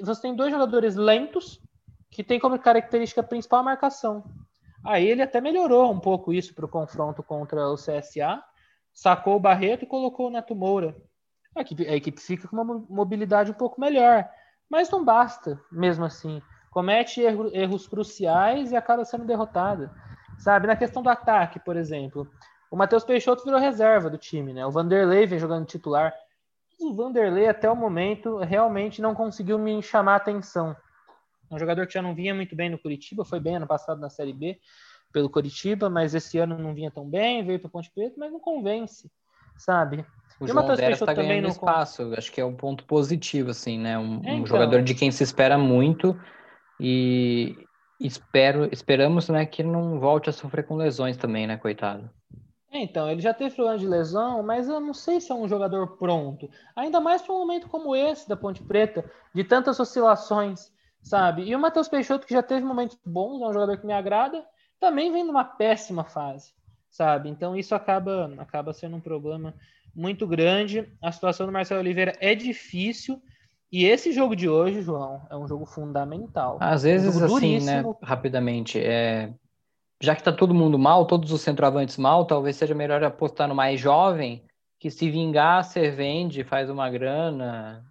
Você 0.03 0.23
tem 0.23 0.35
dois 0.35 0.53
jogadores 0.53 0.97
lentos 0.97 1.61
que 2.11 2.23
tem 2.23 2.39
como 2.39 2.59
característica 2.59 3.23
principal 3.23 3.61
a 3.61 3.65
marcação. 3.65 4.25
Aí 4.85 5.07
ele 5.07 5.23
até 5.23 5.41
melhorou 5.41 5.93
um 5.93 6.01
pouco 6.01 6.33
isso 6.33 6.55
para 6.55 6.67
o 6.67 6.69
confronto 6.69 7.23
contra 7.23 7.69
o 7.69 7.77
CSA, 7.77 8.43
sacou 8.93 9.37
o 9.37 9.41
Barreto 9.41 9.85
e 9.85 9.89
colocou 9.89 10.27
o 10.29 10.31
Neto 10.31 10.55
Moura 10.55 10.97
a 11.55 11.61
equipe, 11.61 11.87
a 11.87 11.95
equipe 11.95 12.21
fica 12.21 12.49
com 12.49 12.57
uma 12.57 12.85
mobilidade 12.89 13.51
um 13.51 13.55
pouco 13.55 13.81
melhor. 13.81 14.29
Mas 14.69 14.91
não 14.91 15.05
basta, 15.05 15.61
mesmo 15.71 16.05
assim. 16.05 16.41
Comete 16.71 17.21
erro, 17.21 17.51
erros 17.55 17.87
cruciais 17.87 18.73
e 18.73 18.77
acaba 18.77 19.05
sendo 19.05 19.25
derrotada. 19.25 19.91
Sabe, 20.39 20.67
na 20.67 20.77
questão 20.77 21.03
do 21.03 21.11
ataque, 21.11 21.61
por 21.61 21.77
exemplo, 21.77 22.27
o 22.71 22.77
Matheus 22.77 23.05
Peixoto 23.05 23.45
virou 23.45 23.61
reserva 23.61 24.09
do 24.09 24.17
time, 24.17 24.55
né? 24.55 24.65
O 24.65 24.71
Vanderlei 24.71 25.27
vem 25.27 25.39
jogando 25.39 25.67
titular. 25.67 26.15
O 26.83 26.95
Vanderlei, 26.95 27.49
até 27.49 27.71
o 27.71 27.77
momento, 27.77 28.39
realmente 28.39 29.01
não 29.01 29.15
conseguiu 29.15 29.59
me 29.59 29.83
chamar 29.83 30.15
a 30.15 30.17
atenção. 30.17 30.77
Um 31.51 31.59
jogador 31.59 31.87
que 31.87 31.95
já 31.95 32.03
não 32.03 32.15
vinha 32.15 32.35
muito 32.35 32.57
bem 32.57 32.71
no 32.71 32.79
Curitiba, 32.79 33.25
foi 33.25 33.39
bem 33.39 33.57
ano 33.57 33.67
passado 33.67 34.01
na 34.01 34.09
Série 34.09 34.33
B 34.33 34.59
pelo 35.13 35.29
Curitiba, 35.29 35.91
mas 35.91 36.15
esse 36.15 36.39
ano 36.39 36.59
não 36.59 36.75
vinha 36.75 36.91
tão 36.91 37.09
bem, 37.09 37.45
veio 37.45 37.61
para 37.61 37.71
Ponte 37.71 37.91
Preta, 37.95 38.17
mas 38.19 38.33
não 38.33 38.41
convence, 38.41 39.11
sabe? 39.57 40.05
O 40.41 40.47
João 40.47 40.67
Veras 40.75 41.01
está 41.01 41.13
ganhando 41.13 41.49
espaço, 41.49 42.05
não... 42.05 42.17
acho 42.17 42.33
que 42.33 42.41
é 42.41 42.45
um 42.45 42.57
ponto 42.57 42.85
positivo, 42.85 43.51
assim, 43.51 43.79
né? 43.79 43.99
Um, 43.99 44.17
é, 44.17 44.19
então... 44.19 44.43
um, 44.43 44.47
jogador 44.47 44.83
de 44.83 44.95
quem 44.95 45.11
se 45.11 45.23
espera 45.23 45.59
muito 45.59 46.19
e 46.81 47.57
espero, 48.01 48.69
esperamos, 48.73 49.29
né, 49.29 49.47
que 49.47 49.63
não 49.63 50.01
volte 50.01 50.31
a 50.31 50.33
sofrer 50.33 50.67
com 50.67 50.75
lesões 50.75 51.17
também, 51.17 51.47
né, 51.47 51.57
coitado. 51.57 52.11
É, 52.73 52.79
então, 52.79 53.09
ele 53.11 53.21
já 53.21 53.35
teve 53.35 53.55
problema 53.55 53.79
de 53.79 53.87
lesão, 53.87 54.43
mas 54.43 54.67
eu 54.67 54.81
não 54.81 54.95
sei 54.95 55.21
se 55.21 55.31
é 55.31 55.35
um 55.35 55.47
jogador 55.47 55.99
pronto. 55.99 56.49
Ainda 56.75 57.01
mais 57.01 57.21
para 57.21 57.35
um 57.35 57.39
momento 57.39 57.69
como 57.69 57.95
esse 57.95 58.27
da 58.27 58.35
Ponte 58.35 58.63
Preta, 58.63 59.05
de 59.35 59.45
tantas 59.45 59.79
oscilações, 59.79 60.73
sabe? 61.03 61.43
E 61.43 61.55
o 61.55 61.59
Matheus 61.59 61.87
Peixoto, 61.87 62.27
que 62.27 62.33
já 62.33 62.43
teve 62.43 62.65
momentos 62.65 62.99
bons, 63.05 63.43
é 63.43 63.47
um 63.47 63.53
jogador 63.53 63.77
que 63.77 63.87
me 63.87 63.93
agrada, 63.93 64.43
também 64.81 65.13
vem 65.13 65.23
numa 65.23 65.45
péssima 65.45 66.03
fase, 66.03 66.55
sabe? 66.91 67.29
Então 67.29 67.55
isso 67.55 67.75
acaba, 67.75 68.33
acaba 68.39 68.73
sendo 68.73 68.97
um 68.97 69.01
problema 69.01 69.55
muito 69.95 70.27
grande. 70.27 70.91
A 71.03 71.13
situação 71.13 71.47
do 71.47 71.53
Marcelo 71.53 71.81
Oliveira 71.81 72.17
é 72.21 72.35
difícil. 72.35 73.21
E 73.71 73.85
esse 73.85 74.13
jogo 74.13 74.35
de 74.35 74.49
hoje, 74.49 74.81
João, 74.81 75.23
é 75.31 75.37
um 75.37 75.47
jogo 75.47 75.67
fundamental. 75.67 76.57
Às 76.61 76.83
vezes, 76.85 77.21
um 77.21 77.25
assim, 77.25 77.61
né, 77.61 77.83
rapidamente, 78.03 78.79
é... 78.79 79.33
já 80.03 80.17
que 80.17 80.23
tá 80.23 80.33
todo 80.33 80.53
mundo 80.53 80.77
mal, 80.77 81.07
todos 81.07 81.31
os 81.31 81.43
centroavantes 81.43 81.97
mal, 81.97 82.25
talvez 82.25 82.57
seja 82.57 82.75
melhor 82.75 83.05
apostar 83.05 83.47
no 83.47 83.55
mais 83.55 83.79
jovem, 83.79 84.45
que 84.77 84.91
se 84.91 85.09
vingar, 85.09 85.63
você 85.63 85.91
vende, 85.91 86.43
faz 86.43 86.69
uma 86.69 86.91
grana. 86.91 87.85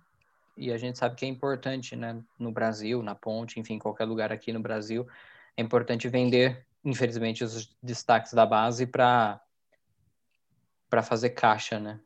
E 0.58 0.74
a 0.74 0.78
gente 0.78 0.98
sabe 0.98 1.16
que 1.16 1.26
é 1.26 1.30
importante, 1.30 1.96
né, 1.96 2.22
no 2.38 2.52
Brasil, 2.52 3.02
na 3.02 3.16
ponte, 3.16 3.62
enfim, 3.62 3.80
qualquer 3.80 4.04
lugar 4.04 4.30
aqui 4.30 4.52
no 4.52 4.60
Brasil, 4.60 5.08
é 5.56 5.62
importante 5.62 6.10
vender, 6.10 6.66
infelizmente, 6.84 7.46
os 7.46 7.74
destaques 7.82 8.34
da 8.34 8.46
base 8.46 8.86
para 8.86 9.40
para 10.90 11.02
fazer 11.02 11.30
caixa, 11.30 11.80
né? 11.80 12.02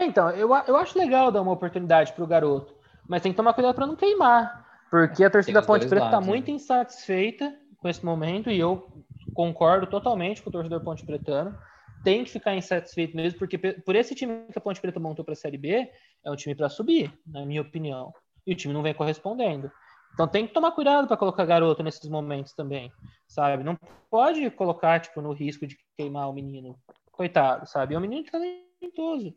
Então, 0.00 0.30
eu, 0.30 0.48
eu 0.66 0.76
acho 0.76 0.98
legal 0.98 1.30
dar 1.30 1.42
uma 1.42 1.52
oportunidade 1.52 2.14
para 2.14 2.24
o 2.24 2.26
garoto, 2.26 2.74
mas 3.06 3.20
tem 3.20 3.32
que 3.32 3.36
tomar 3.36 3.52
cuidado 3.52 3.74
para 3.74 3.86
não 3.86 3.94
queimar, 3.94 4.64
porque 4.90 5.22
a 5.22 5.28
torcida 5.28 5.60
Ponte 5.60 5.86
Preta 5.86 6.06
está 6.06 6.20
muito 6.22 6.48
né? 6.48 6.54
insatisfeita 6.54 7.54
com 7.84 7.88
esse 7.90 8.02
momento 8.02 8.50
e 8.50 8.58
eu 8.58 8.90
concordo 9.34 9.86
totalmente 9.86 10.42
com 10.42 10.48
o 10.48 10.52
torcedor 10.52 10.82
Ponte 10.82 11.04
Pretano. 11.04 11.54
Tem 12.02 12.24
que 12.24 12.30
ficar 12.30 12.56
insatisfeito 12.56 13.14
mesmo, 13.14 13.38
porque 13.38 13.58
por 13.58 13.94
esse 13.94 14.14
time 14.14 14.46
que 14.50 14.58
a 14.58 14.60
Ponte 14.60 14.80
Preta 14.80 14.98
montou 14.98 15.22
para 15.22 15.34
a 15.34 15.36
Série 15.36 15.58
B, 15.58 15.90
é 16.24 16.30
um 16.30 16.34
time 16.34 16.54
para 16.54 16.70
subir, 16.70 17.12
na 17.26 17.44
minha 17.44 17.60
opinião. 17.60 18.10
E 18.46 18.54
o 18.54 18.56
time 18.56 18.72
não 18.72 18.82
vem 18.82 18.94
correspondendo. 18.94 19.70
Então 20.14 20.26
tem 20.26 20.46
que 20.46 20.54
tomar 20.54 20.72
cuidado 20.72 21.06
para 21.06 21.18
colocar 21.18 21.44
garoto 21.44 21.82
nesses 21.82 22.08
momentos 22.08 22.54
também, 22.54 22.90
sabe? 23.28 23.62
Não 23.62 23.78
pode 24.10 24.50
colocar 24.52 25.00
tipo 25.00 25.20
no 25.20 25.32
risco 25.32 25.66
de 25.66 25.76
queimar 25.94 26.30
o 26.30 26.32
menino 26.32 26.78
coitado, 27.12 27.68
sabe? 27.68 27.94
É 27.94 27.98
um 27.98 28.00
menino 28.00 28.24
talentoso, 28.24 29.34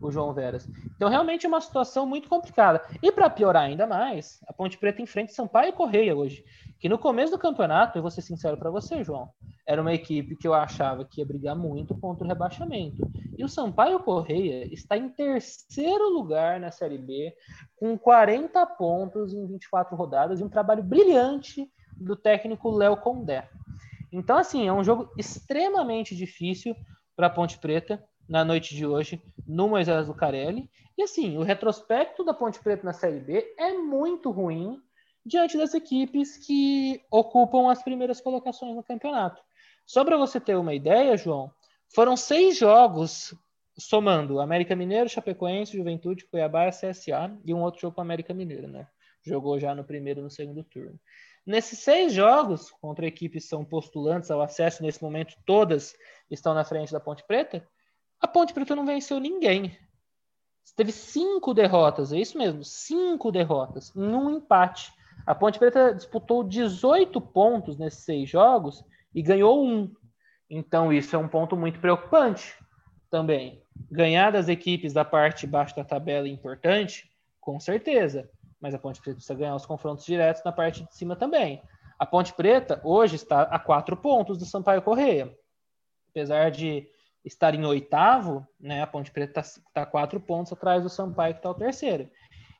o 0.00 0.10
João 0.10 0.32
Veras. 0.32 0.68
Então, 0.96 1.08
realmente 1.08 1.46
é 1.46 1.48
uma 1.48 1.60
situação 1.60 2.06
muito 2.06 2.28
complicada. 2.28 2.82
E 3.02 3.10
para 3.10 3.30
piorar 3.30 3.64
ainda 3.64 3.86
mais, 3.86 4.40
a 4.46 4.52
Ponte 4.52 4.78
Preta 4.78 5.02
enfrenta 5.02 5.32
Sampaio 5.32 5.72
Correia 5.72 6.16
hoje, 6.16 6.44
que 6.78 6.88
no 6.88 6.98
começo 6.98 7.32
do 7.32 7.38
campeonato, 7.38 7.98
eu 7.98 8.02
vou 8.02 8.10
ser 8.10 8.22
sincero 8.22 8.56
para 8.56 8.70
você, 8.70 9.02
João, 9.02 9.30
era 9.66 9.82
uma 9.82 9.92
equipe 9.92 10.36
que 10.36 10.46
eu 10.46 10.54
achava 10.54 11.04
que 11.04 11.20
ia 11.20 11.26
brigar 11.26 11.56
muito 11.56 11.94
contra 11.98 12.24
o 12.24 12.28
rebaixamento. 12.28 13.06
E 13.36 13.44
o 13.44 13.48
Sampaio 13.48 14.00
Correia 14.00 14.72
está 14.72 14.96
em 14.96 15.08
terceiro 15.08 16.08
lugar 16.08 16.58
na 16.58 16.70
Série 16.70 16.98
B, 16.98 17.34
com 17.76 17.96
40 17.98 18.64
pontos 18.66 19.32
em 19.32 19.46
24 19.46 19.94
rodadas 19.96 20.40
e 20.40 20.44
um 20.44 20.48
trabalho 20.48 20.82
brilhante 20.82 21.70
do 21.96 22.16
técnico 22.16 22.70
Léo 22.70 22.96
Condé. 22.96 23.48
Então, 24.10 24.38
assim, 24.38 24.66
é 24.66 24.72
um 24.72 24.82
jogo 24.82 25.12
extremamente 25.18 26.16
difícil 26.16 26.74
para 27.14 27.26
a 27.26 27.30
Ponte 27.30 27.58
Preta 27.58 28.02
na 28.28 28.44
noite 28.44 28.74
de 28.74 28.86
hoje 28.86 29.22
no 29.46 29.68
Moisés 29.68 30.06
Lucarelli. 30.06 30.70
E 30.96 31.02
assim, 31.02 31.38
o 31.38 31.42
retrospecto 31.42 32.24
da 32.24 32.34
Ponte 32.34 32.58
Preta 32.60 32.84
na 32.84 32.92
Série 32.92 33.20
B 33.20 33.54
é 33.56 33.72
muito 33.72 34.30
ruim 34.30 34.80
diante 35.24 35.56
das 35.56 35.74
equipes 35.74 36.36
que 36.36 37.02
ocupam 37.10 37.70
as 37.70 37.82
primeiras 37.82 38.20
colocações 38.20 38.74
no 38.74 38.82
campeonato. 38.82 39.42
Só 39.86 40.04
para 40.04 40.16
você 40.16 40.38
ter 40.38 40.56
uma 40.56 40.74
ideia, 40.74 41.16
João, 41.16 41.50
foram 41.94 42.16
seis 42.16 42.58
jogos 42.58 43.34
somando 43.78 44.40
América 44.40 44.74
Mineiro, 44.74 45.08
Chapecoense, 45.08 45.76
Juventude, 45.76 46.26
Cuiabá, 46.26 46.68
CSA 46.70 47.38
e 47.44 47.54
um 47.54 47.62
outro 47.62 47.80
jogo 47.80 47.94
com 47.94 48.00
América 48.00 48.34
Mineiro, 48.34 48.68
né? 48.68 48.86
Jogou 49.24 49.58
já 49.58 49.74
no 49.74 49.84
primeiro 49.84 50.20
e 50.20 50.22
no 50.22 50.30
segundo 50.30 50.64
turno. 50.64 50.98
Nesses 51.46 51.78
seis 51.78 52.12
jogos, 52.12 52.70
contra 52.72 53.06
equipes 53.06 53.44
que 53.44 53.48
são 53.48 53.64
postulantes 53.64 54.30
ao 54.30 54.42
acesso, 54.42 54.82
nesse 54.82 55.02
momento 55.02 55.34
todas 55.46 55.94
estão 56.30 56.52
na 56.52 56.64
frente 56.64 56.92
da 56.92 57.00
Ponte 57.00 57.24
Preta, 57.26 57.66
a 58.20 58.26
Ponte 58.28 58.52
Preta 58.52 58.74
não 58.74 58.86
venceu 58.86 59.20
ninguém. 59.20 59.76
Teve 60.76 60.92
cinco 60.92 61.52
derrotas, 61.52 62.12
é 62.12 62.18
isso 62.18 62.38
mesmo, 62.38 62.64
cinco 62.64 63.32
derrotas, 63.32 63.92
num 63.94 64.30
empate. 64.30 64.92
A 65.26 65.34
Ponte 65.34 65.58
Preta 65.58 65.94
disputou 65.94 66.44
18 66.44 67.20
pontos 67.20 67.76
nesses 67.76 68.04
seis 68.04 68.28
jogos 68.30 68.84
e 69.14 69.22
ganhou 69.22 69.64
um. 69.64 69.92
Então, 70.48 70.92
isso 70.92 71.16
é 71.16 71.18
um 71.18 71.28
ponto 71.28 71.56
muito 71.56 71.80
preocupante 71.80 72.54
também. 73.10 73.62
Ganhar 73.90 74.30
das 74.30 74.48
equipes 74.48 74.92
da 74.92 75.04
parte 75.04 75.40
de 75.40 75.52
baixo 75.52 75.74
da 75.74 75.84
tabela 75.84 76.28
é 76.28 76.30
importante, 76.30 77.10
com 77.40 77.58
certeza 77.58 78.30
mas 78.60 78.74
a 78.74 78.78
Ponte 78.78 79.00
Preta 79.00 79.16
precisa 79.16 79.38
ganhar 79.38 79.54
os 79.54 79.66
confrontos 79.66 80.04
diretos 80.04 80.42
na 80.44 80.52
parte 80.52 80.84
de 80.84 80.94
cima 80.94 81.14
também. 81.16 81.62
A 81.98 82.06
Ponte 82.06 82.32
Preta 82.32 82.80
hoje 82.84 83.16
está 83.16 83.42
a 83.42 83.58
quatro 83.58 83.96
pontos 83.96 84.38
do 84.38 84.44
Sampaio 84.44 84.82
Correia. 84.82 85.34
Apesar 86.10 86.50
de 86.50 86.88
estar 87.28 87.54
em 87.54 87.64
oitavo, 87.64 88.46
né, 88.58 88.82
a 88.82 88.86
Ponte 88.86 89.10
Preta 89.10 89.40
está 89.40 89.60
tá 89.72 89.86
quatro 89.86 90.18
pontos 90.18 90.52
atrás 90.52 90.82
do 90.82 90.88
Sampaio, 90.88 91.34
que 91.34 91.40
está 91.40 91.50
o 91.50 91.54
terceiro. 91.54 92.10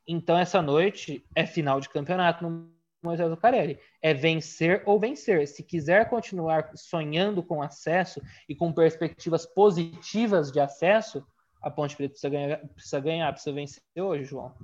Então, 0.06 0.38
essa 0.38 0.62
noite 0.62 1.24
é 1.34 1.44
final 1.44 1.80
de 1.80 1.88
campeonato 1.88 2.48
no 2.48 2.70
Moisés 3.02 3.28
Lucarelli. 3.28 3.78
É 4.00 4.14
vencer 4.14 4.82
ou 4.86 4.98
vencer. 4.98 5.46
Se 5.48 5.62
quiser 5.62 6.08
continuar 6.08 6.70
sonhando 6.74 7.42
com 7.42 7.62
acesso 7.62 8.22
e 8.48 8.54
com 8.54 8.72
perspectivas 8.72 9.44
positivas 9.44 10.52
de 10.52 10.60
acesso, 10.60 11.26
a 11.60 11.70
Ponte 11.70 11.96
Preta 11.96 12.12
precisa 12.12 12.30
ganhar, 12.30 12.58
precisa, 12.68 13.00
ganhar, 13.00 13.32
precisa 13.32 13.54
vencer 13.54 13.82
hoje, 13.96 14.24
João. 14.24 14.54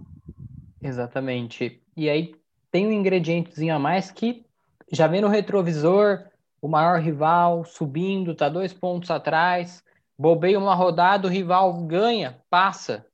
Exatamente. 0.83 1.83
E 1.97 2.09
aí 2.09 2.35
tem 2.71 2.87
um 2.87 2.93
ingredientezinho 2.93 3.75
a 3.75 3.79
mais 3.79 4.11
que 4.11 4.45
já 4.91 5.07
vem 5.07 5.21
no 5.21 5.29
retrovisor, 5.29 6.25
o 6.61 6.69
maior 6.69 7.01
rival 7.01 7.65
subindo, 7.65 8.35
tá 8.35 8.49
dois 8.49 8.73
pontos 8.73 9.11
atrás, 9.11 9.85
bobeia 10.19 10.59
uma 10.59 10.75
rodada, 10.75 11.27
o 11.27 11.31
rival 11.31 11.73
ganha, 11.85 12.41
passa. 12.49 13.07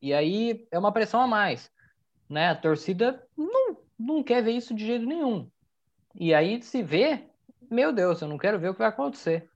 E 0.00 0.12
aí 0.12 0.66
é 0.70 0.78
uma 0.78 0.92
pressão 0.92 1.20
a 1.20 1.26
mais. 1.26 1.70
Né? 2.28 2.48
A 2.48 2.54
torcida 2.54 3.22
não, 3.36 3.76
não 3.98 4.22
quer 4.22 4.42
ver 4.42 4.52
isso 4.52 4.74
de 4.74 4.86
jeito 4.86 5.06
nenhum. 5.06 5.48
E 6.14 6.32
aí 6.32 6.62
se 6.62 6.82
vê, 6.82 7.24
meu 7.70 7.92
Deus, 7.92 8.20
eu 8.20 8.28
não 8.28 8.38
quero 8.38 8.58
ver 8.58 8.70
o 8.70 8.72
que 8.72 8.78
vai 8.80 8.88
acontecer. 8.88 9.48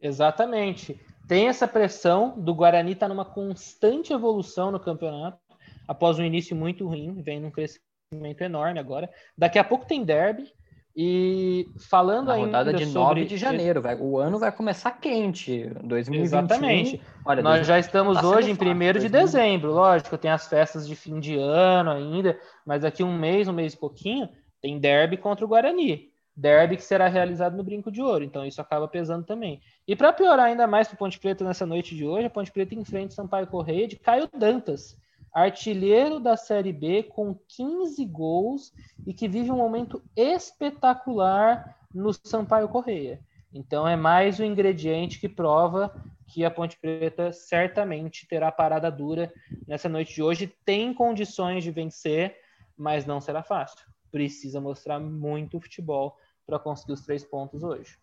Exatamente. 0.00 1.00
Tem 1.26 1.48
essa 1.48 1.66
pressão 1.66 2.38
do 2.38 2.54
Guarani 2.54 2.92
estar 2.92 3.06
tá 3.06 3.14
numa 3.14 3.24
constante 3.24 4.12
evolução 4.12 4.70
no 4.70 4.78
campeonato 4.78 5.38
após 5.86 6.18
um 6.18 6.24
início 6.24 6.56
muito 6.56 6.86
ruim, 6.86 7.22
vem 7.22 7.40
num 7.40 7.50
crescimento 7.50 8.40
enorme 8.40 8.78
agora. 8.78 9.10
Daqui 9.36 9.58
a 9.58 9.64
pouco 9.64 9.86
tem 9.86 10.04
derby. 10.04 10.52
E 10.98 11.68
falando 11.78 12.30
ainda 12.30 12.46
rodada 12.46 12.72
de 12.72 12.86
sobre... 12.86 13.20
9 13.20 13.24
de 13.26 13.36
janeiro, 13.36 13.82
vai, 13.82 13.96
o 13.96 14.18
ano 14.18 14.38
vai 14.38 14.50
começar 14.50 14.92
quente, 14.92 15.70
2021. 15.84 16.22
Exatamente. 16.22 17.02
Olha, 17.22 17.42
Nós 17.42 17.66
já 17.66 17.78
estamos 17.78 18.18
tá 18.18 18.26
hoje 18.26 18.50
em 18.50 18.54
1 18.54 18.98
de 19.00 19.10
dezembro, 19.10 19.72
lógico, 19.72 20.16
tem 20.16 20.30
as 20.30 20.48
festas 20.48 20.88
de 20.88 20.96
fim 20.96 21.20
de 21.20 21.36
ano 21.36 21.90
ainda, 21.90 22.38
mas 22.64 22.80
daqui 22.80 23.02
um 23.02 23.14
mês, 23.14 23.46
um 23.46 23.52
mês 23.52 23.74
e 23.74 23.76
pouquinho, 23.76 24.26
tem 24.62 24.78
derby 24.78 25.18
contra 25.18 25.44
o 25.44 25.48
Guarani. 25.48 26.08
Derby 26.34 26.76
que 26.76 26.82
será 26.82 27.08
realizado 27.08 27.56
no 27.56 27.64
Brinco 27.64 27.90
de 27.90 28.00
Ouro, 28.00 28.24
então 28.24 28.44
isso 28.44 28.60
acaba 28.60 28.88
pesando 28.88 29.24
também. 29.24 29.60
E 29.86 29.94
para 29.94 30.12
piorar 30.12 30.46
ainda 30.46 30.66
mais 30.66 30.88
para 30.88 30.94
o 30.94 30.98
Ponte 30.98 31.18
Preta 31.18 31.44
nessa 31.44 31.66
noite 31.66 31.94
de 31.94 32.06
hoje, 32.06 32.26
a 32.26 32.30
Ponte 32.30 32.50
Preta 32.52 32.74
enfrenta 32.74 33.14
Sampaio 33.14 33.46
Correia 33.46 33.86
de 33.88 33.96
Caio 33.96 34.28
Dantas, 34.34 34.98
artilheiro 35.36 36.18
da 36.18 36.34
Série 36.34 36.72
B 36.72 37.02
com 37.02 37.38
15 37.46 38.02
gols 38.06 38.72
e 39.06 39.12
que 39.12 39.28
vive 39.28 39.52
um 39.52 39.56
momento 39.58 40.02
espetacular 40.16 41.76
no 41.92 42.10
Sampaio 42.14 42.70
Correia. 42.70 43.20
Então 43.52 43.86
é 43.86 43.96
mais 43.96 44.40
um 44.40 44.44
ingrediente 44.44 45.20
que 45.20 45.28
prova 45.28 45.94
que 46.26 46.42
a 46.42 46.50
Ponte 46.50 46.78
Preta 46.78 47.32
certamente 47.32 48.26
terá 48.26 48.50
parada 48.50 48.90
dura 48.90 49.30
nessa 49.68 49.90
noite 49.90 50.14
de 50.14 50.22
hoje. 50.22 50.46
Tem 50.64 50.94
condições 50.94 51.62
de 51.62 51.70
vencer, 51.70 52.34
mas 52.74 53.04
não 53.04 53.20
será 53.20 53.42
fácil. 53.42 53.86
Precisa 54.10 54.58
mostrar 54.58 54.98
muito 54.98 55.60
futebol 55.60 56.16
para 56.46 56.58
conseguir 56.58 56.94
os 56.94 57.02
três 57.02 57.22
pontos 57.22 57.62
hoje. 57.62 57.98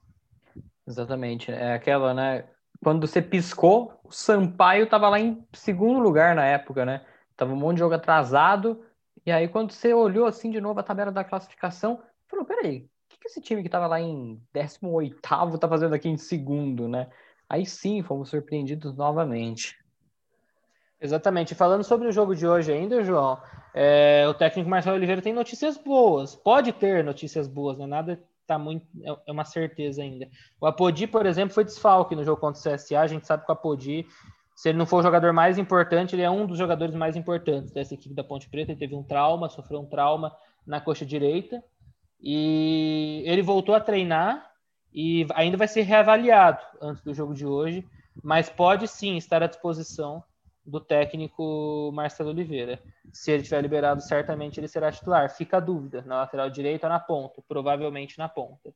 Exatamente. 0.87 1.51
É 1.51 1.73
aquela, 1.73 2.13
né? 2.13 2.45
Quando 2.83 3.07
você 3.07 3.23
piscou, 3.23 3.99
o 4.03 4.11
Sampaio 4.11 4.83
estava 4.83 5.09
lá 5.09 5.19
em 5.19 5.43
segundo 5.51 5.99
lugar 5.99 6.35
na 6.35 6.45
época, 6.45 6.85
né? 6.85 7.03
Tava 7.35 7.53
um 7.53 7.57
monte 7.57 7.75
de 7.75 7.79
jogo 7.79 7.95
atrasado. 7.95 8.83
E 9.25 9.31
aí, 9.31 9.47
quando 9.47 9.71
você 9.71 9.93
olhou 9.93 10.25
assim 10.25 10.49
de 10.51 10.61
novo 10.61 10.79
a 10.79 10.83
tabela 10.83 11.11
da 11.11 11.23
classificação, 11.23 12.01
falou: 12.27 12.45
peraí, 12.45 12.79
o 12.79 13.09
que, 13.09 13.19
que 13.19 13.27
esse 13.27 13.41
time 13.41 13.63
que 13.63 13.69
tava 13.69 13.87
lá 13.87 13.99
em 13.99 14.41
18 14.53 15.19
tá 15.59 15.67
fazendo 15.67 15.93
aqui 15.93 16.09
em 16.09 16.17
segundo, 16.17 16.87
né? 16.87 17.09
aí 17.53 17.67
sim 17.67 18.01
fomos 18.01 18.29
surpreendidos 18.29 18.95
novamente. 18.95 19.77
Exatamente. 20.99 21.53
Falando 21.53 21.83
sobre 21.83 22.07
o 22.07 22.11
jogo 22.11 22.35
de 22.35 22.47
hoje 22.47 22.71
ainda, 22.71 23.03
João, 23.03 23.39
é, 23.75 24.25
o 24.27 24.33
técnico 24.33 24.69
Marcelo 24.69 24.95
Oliveira 24.95 25.21
tem 25.21 25.33
notícias 25.33 25.77
boas. 25.77 26.35
Pode 26.35 26.71
ter 26.73 27.03
notícias 27.03 27.47
boas, 27.47 27.77
né? 27.77 27.85
Nada 27.85 28.19
tá 28.47 28.57
muito. 28.57 28.87
É, 29.03 29.15
é 29.27 29.31
uma 29.31 29.45
certeza 29.45 30.01
ainda. 30.01 30.27
O 30.59 30.65
Apodi, 30.65 31.05
por 31.05 31.27
exemplo, 31.27 31.53
foi 31.53 31.63
desfalque 31.63 32.15
no 32.15 32.23
jogo 32.23 32.41
contra 32.41 32.59
o 32.59 32.75
CSA. 32.75 32.99
A 32.99 33.07
gente 33.07 33.27
sabe 33.27 33.45
que 33.45 33.51
o 33.51 33.53
Apodi, 33.53 34.07
se 34.55 34.69
ele 34.69 34.77
não 34.77 34.86
for 34.86 35.00
o 35.00 35.03
jogador 35.03 35.33
mais 35.33 35.57
importante, 35.57 36.15
ele 36.15 36.22
é 36.22 36.29
um 36.29 36.45
dos 36.45 36.57
jogadores 36.57 36.93
mais 36.95 37.15
importantes 37.15 37.72
dessa 37.72 37.93
equipe 37.93 38.13
da 38.13 38.24
Ponte 38.24 38.50
Preta. 38.50 38.72
Ele 38.72 38.79
teve 38.79 38.95
um 38.95 39.03
trauma, 39.03 39.50
sofreu 39.50 39.79
um 39.79 39.86
trauma 39.86 40.36
na 40.65 40.79
coxa 40.79 41.05
direita. 41.05 41.63
E 42.22 43.24
ele 43.25 43.41
voltou 43.41 43.75
a 43.75 43.79
treinar 43.79 44.50
e 44.93 45.25
ainda 45.33 45.57
vai 45.57 45.67
ser 45.67 45.81
reavaliado 45.81 46.60
antes 46.81 47.03
do 47.03 47.13
jogo 47.13 47.33
de 47.33 47.45
hoje, 47.45 47.86
mas 48.24 48.48
pode 48.48 48.88
sim 48.88 49.17
estar 49.17 49.41
à 49.41 49.48
disposição 49.48 50.24
do 50.65 50.79
técnico 50.79 51.91
Marcelo 51.93 52.29
Oliveira. 52.29 52.79
Se 53.12 53.31
ele 53.31 53.43
tiver 53.43 53.62
liberado, 53.62 54.01
certamente 54.01 54.60
ele 54.60 54.67
será 54.67 54.91
titular. 54.91 55.29
Fica 55.29 55.57
a 55.57 55.60
dúvida, 55.60 56.03
na 56.03 56.17
lateral 56.17 56.50
direita 56.50 56.88
ou 56.88 56.93
na 56.93 57.00
ponta, 57.00 57.41
provavelmente 57.48 58.17
na 58.17 58.29
ponta. 58.29 58.74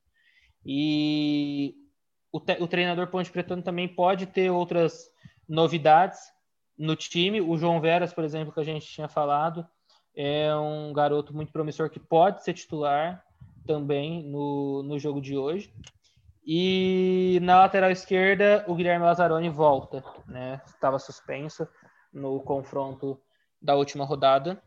E 0.66 1.76
o, 2.32 2.40
o 2.40 2.68
treinador 2.68 3.08
Ponte 3.08 3.32
Pretano 3.32 3.62
também 3.62 3.88
pode 3.88 4.26
ter 4.26 4.50
outras 4.50 5.10
novidades 5.48 6.20
no 6.78 6.96
time. 6.96 7.42
O 7.42 7.58
João 7.58 7.80
Veras, 7.82 8.14
por 8.14 8.24
exemplo, 8.24 8.54
que 8.54 8.60
a 8.60 8.64
gente 8.64 8.86
tinha 8.86 9.08
falado, 9.08 9.68
é 10.16 10.56
um 10.56 10.92
garoto 10.94 11.36
muito 11.36 11.52
promissor 11.52 11.90
que 11.90 12.00
pode 12.00 12.44
ser 12.44 12.54
titular 12.54 13.24
também 13.66 14.24
no, 14.24 14.84
no 14.84 15.00
jogo 15.00 15.22
de 15.22 15.38
hoje. 15.38 15.74
E 16.46 17.40
na 17.42 17.60
lateral 17.60 17.92
esquerda, 17.92 18.64
o 18.68 18.76
Guilherme 18.76 19.06
Lazzaroni 19.06 19.50
volta, 19.50 20.04
né? 20.26 20.62
Estava 20.66 20.98
suspenso 20.98 21.68
no 22.14 22.40
confronto 22.40 23.20
da 23.62 23.76
última 23.76 24.06
rodada 24.06 24.62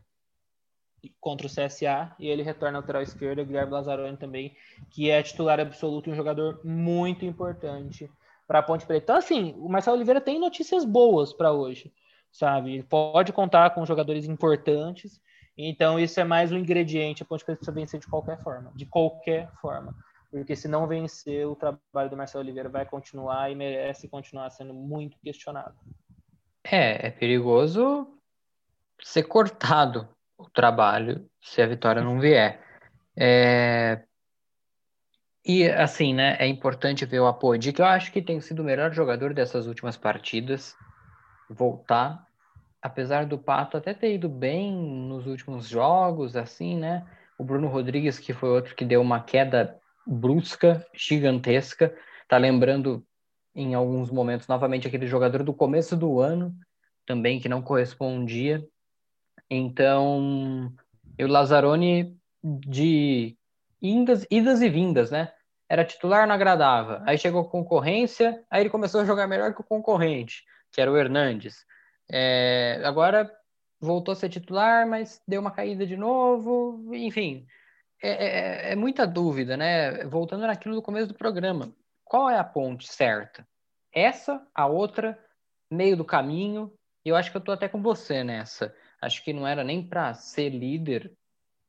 contra 1.19 1.47
o 1.47 1.49
CSA 1.49 2.15
e 2.19 2.27
ele 2.27 2.43
retorna 2.43 2.77
à 2.77 2.81
lateral 2.81 3.01
esquerda, 3.01 3.41
o 3.41 3.45
Guilherme 3.45 3.71
Lazzaroni 3.71 4.15
também, 4.15 4.55
que 4.91 5.09
é 5.09 5.23
titular 5.23 5.59
absoluto 5.59 6.09
e 6.09 6.13
um 6.13 6.15
jogador 6.15 6.61
muito 6.63 7.25
importante 7.25 8.09
para 8.51 8.59
a 8.59 8.63
Ponte 8.63 8.85
Preta. 8.85 9.03
Então, 9.05 9.15
assim, 9.15 9.55
o 9.57 9.69
Marcelo 9.69 9.95
Oliveira 9.95 10.19
tem 10.19 10.37
notícias 10.37 10.83
boas 10.83 11.31
para 11.31 11.53
hoje, 11.53 11.93
sabe? 12.29 12.73
Ele 12.73 12.83
pode 12.83 13.31
contar 13.31 13.69
com 13.69 13.85
jogadores 13.85 14.25
importantes, 14.25 15.21
então 15.57 15.97
isso 15.97 16.19
é 16.19 16.25
mais 16.25 16.51
um 16.51 16.57
ingrediente. 16.57 17.23
A 17.23 17.25
Ponte 17.25 17.45
Preta 17.45 17.59
precisa 17.59 17.73
vencer 17.73 18.01
de 18.01 18.07
qualquer 18.07 18.37
forma, 18.43 18.73
de 18.75 18.85
qualquer 18.85 19.49
forma 19.61 19.95
porque 20.29 20.55
se 20.55 20.69
não 20.69 20.87
vencer, 20.87 21.45
o 21.45 21.57
trabalho 21.57 22.09
do 22.09 22.15
Marcelo 22.15 22.41
Oliveira 22.41 22.69
vai 22.69 22.85
continuar 22.85 23.51
e 23.51 23.55
merece 23.55 24.07
continuar 24.07 24.49
sendo 24.49 24.73
muito 24.73 25.19
questionado. 25.19 25.75
É, 26.63 27.07
é 27.07 27.11
perigoso 27.11 28.07
ser 29.03 29.23
cortado 29.23 30.07
o 30.37 30.49
trabalho 30.49 31.29
se 31.41 31.61
a 31.61 31.67
vitória 31.67 32.01
não 32.01 32.17
vier. 32.17 32.61
É... 33.13 34.03
E 35.43 35.67
assim, 35.67 36.13
né, 36.13 36.37
é 36.39 36.47
importante 36.47 37.05
ver 37.05 37.19
o 37.19 37.27
Apodi, 37.27 37.73
que 37.73 37.81
eu 37.81 37.85
acho 37.85 38.11
que 38.11 38.21
tem 38.21 38.39
sido 38.39 38.61
o 38.61 38.65
melhor 38.65 38.93
jogador 38.93 39.33
dessas 39.33 39.65
últimas 39.65 39.97
partidas, 39.97 40.75
voltar, 41.49 42.27
apesar 42.81 43.25
do 43.25 43.39
Pato 43.39 43.75
até 43.75 43.93
ter 43.93 44.13
ido 44.13 44.29
bem 44.29 44.71
nos 44.71 45.25
últimos 45.25 45.67
jogos, 45.67 46.35
assim, 46.35 46.77
né? 46.77 47.05
O 47.37 47.43
Bruno 47.43 47.67
Rodrigues, 47.67 48.19
que 48.19 48.33
foi 48.33 48.49
outro 48.49 48.75
que 48.75 48.85
deu 48.85 49.01
uma 49.01 49.19
queda 49.19 49.79
brusca, 50.05 50.85
gigantesca. 50.93 51.95
Tá 52.27 52.37
lembrando 52.37 53.03
em 53.55 53.73
alguns 53.73 54.11
momentos 54.11 54.47
novamente 54.47 54.87
aquele 54.87 55.07
jogador 55.07 55.43
do 55.43 55.53
começo 55.53 55.97
do 55.97 56.19
ano 56.19 56.55
também 57.05 57.39
que 57.39 57.49
não 57.49 57.61
correspondia. 57.61 58.63
Então, 59.49 60.71
o 61.19 61.27
Lazzaroni 61.27 62.15
de 62.43 63.35
indas, 63.81 64.25
idas 64.29 64.61
e 64.61 64.69
vindas, 64.69 65.11
né? 65.11 65.31
Era 65.69 65.85
titular, 65.85 66.27
não 66.27 66.35
agradava. 66.35 67.01
Aí 67.05 67.17
chegou 67.17 67.41
a 67.41 67.49
concorrência, 67.49 68.43
aí 68.49 68.61
ele 68.63 68.69
começou 68.69 69.01
a 69.01 69.05
jogar 69.05 69.27
melhor 69.27 69.53
que 69.53 69.61
o 69.61 69.63
concorrente, 69.63 70.43
que 70.71 70.81
era 70.81 70.91
o 70.91 70.97
Hernandes. 70.97 71.65
É, 72.11 72.81
agora 72.83 73.31
voltou 73.79 74.11
a 74.11 74.15
ser 74.15 74.29
titular, 74.29 74.85
mas 74.85 75.21
deu 75.27 75.41
uma 75.41 75.51
caída 75.51 75.85
de 75.87 75.95
novo. 75.95 76.93
Enfim, 76.93 77.47
é, 78.01 78.09
é, 78.09 78.69
é, 78.69 78.71
é, 78.73 78.75
muita 78.75 79.07
dúvida, 79.07 79.55
né? 79.55 80.03
Voltando 80.05 80.45
naquilo 80.45 80.75
do 80.75 80.81
começo 80.81 81.07
do 81.07 81.13
programa. 81.13 81.73
Qual 82.03 82.29
é 82.29 82.37
a 82.37 82.43
ponte 82.43 82.87
certa? 82.87 83.47
Essa, 83.93 84.45
a 84.53 84.65
outra, 84.67 85.17
meio 85.69 85.95
do 85.95 86.03
caminho. 86.03 86.73
E 87.05 87.09
eu 87.09 87.15
acho 87.15 87.31
que 87.31 87.37
eu 87.37 87.41
tô 87.41 87.51
até 87.51 87.67
com 87.69 87.81
você 87.81 88.23
nessa. 88.23 88.75
Acho 89.01 89.23
que 89.23 89.33
não 89.33 89.47
era 89.47 89.63
nem 89.63 89.87
para 89.87 90.13
ser 90.13 90.49
líder, 90.49 91.11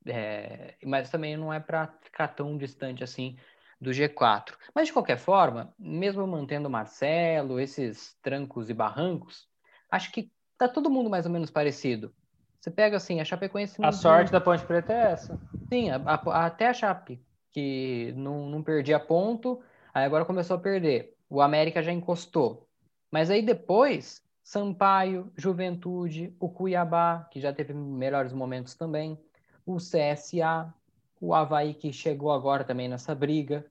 é, 0.06 0.76
mas 0.84 1.10
também 1.10 1.36
não 1.36 1.52
é 1.52 1.60
para 1.60 1.88
ficar 2.02 2.28
tão 2.28 2.56
distante 2.56 3.04
assim 3.04 3.36
do 3.80 3.90
G4. 3.90 4.56
Mas 4.74 4.86
de 4.86 4.92
qualquer 4.92 5.18
forma, 5.18 5.74
mesmo 5.78 6.26
mantendo 6.26 6.68
o 6.68 6.70
Marcelo, 6.70 7.58
esses 7.58 8.16
trancos 8.22 8.70
e 8.70 8.74
barrancos, 8.74 9.48
acho 9.90 10.12
que 10.12 10.30
tá 10.56 10.68
todo 10.68 10.90
mundo 10.90 11.10
mais 11.10 11.26
ou 11.26 11.32
menos 11.32 11.50
parecido. 11.50 12.14
Você 12.60 12.70
pega 12.70 12.96
assim, 12.96 13.20
a 13.20 13.24
Chapecoense. 13.24 13.82
A 13.82 13.90
sorte 13.90 14.30
da 14.30 14.40
Ponte 14.40 14.64
Preta 14.64 14.92
é 14.92 15.12
essa. 15.12 15.40
Sim, 15.68 15.90
a, 15.90 15.96
a, 15.96 16.46
até 16.46 16.68
a 16.68 16.72
Chape, 16.72 17.20
que 17.50 18.12
não, 18.16 18.48
não 18.48 18.62
perdia 18.62 19.00
ponto, 19.00 19.60
aí 19.92 20.04
agora 20.04 20.24
começou 20.24 20.56
a 20.56 20.60
perder. 20.60 21.16
O 21.28 21.40
América 21.40 21.82
já 21.82 21.90
encostou. 21.90 22.68
Mas 23.10 23.30
aí 23.30 23.42
depois, 23.42 24.22
Sampaio, 24.44 25.32
Juventude, 25.36 26.36
o 26.38 26.48
Cuiabá, 26.48 27.28
que 27.32 27.40
já 27.40 27.52
teve 27.52 27.74
melhores 27.74 28.32
momentos 28.32 28.74
também, 28.76 29.18
o 29.66 29.76
CSA, 29.76 30.72
o 31.20 31.34
Havaí, 31.34 31.74
que 31.74 31.92
chegou 31.92 32.32
agora 32.32 32.64
também 32.64 32.88
nessa 32.88 33.14
briga. 33.14 33.64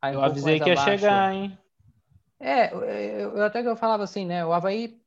Aí 0.00 0.14
eu 0.14 0.20
um 0.20 0.24
avisei 0.24 0.60
que 0.60 0.70
abaixo, 0.70 0.90
ia 0.90 0.98
chegar, 0.98 1.34
hein? 1.34 1.58
É, 2.38 2.72
eu, 2.72 2.82
eu, 3.36 3.44
até 3.44 3.62
que 3.62 3.68
eu 3.68 3.76
falava 3.76 4.04
assim, 4.04 4.24
né? 4.24 4.44
O 4.44 4.52
Havaí 4.52 5.00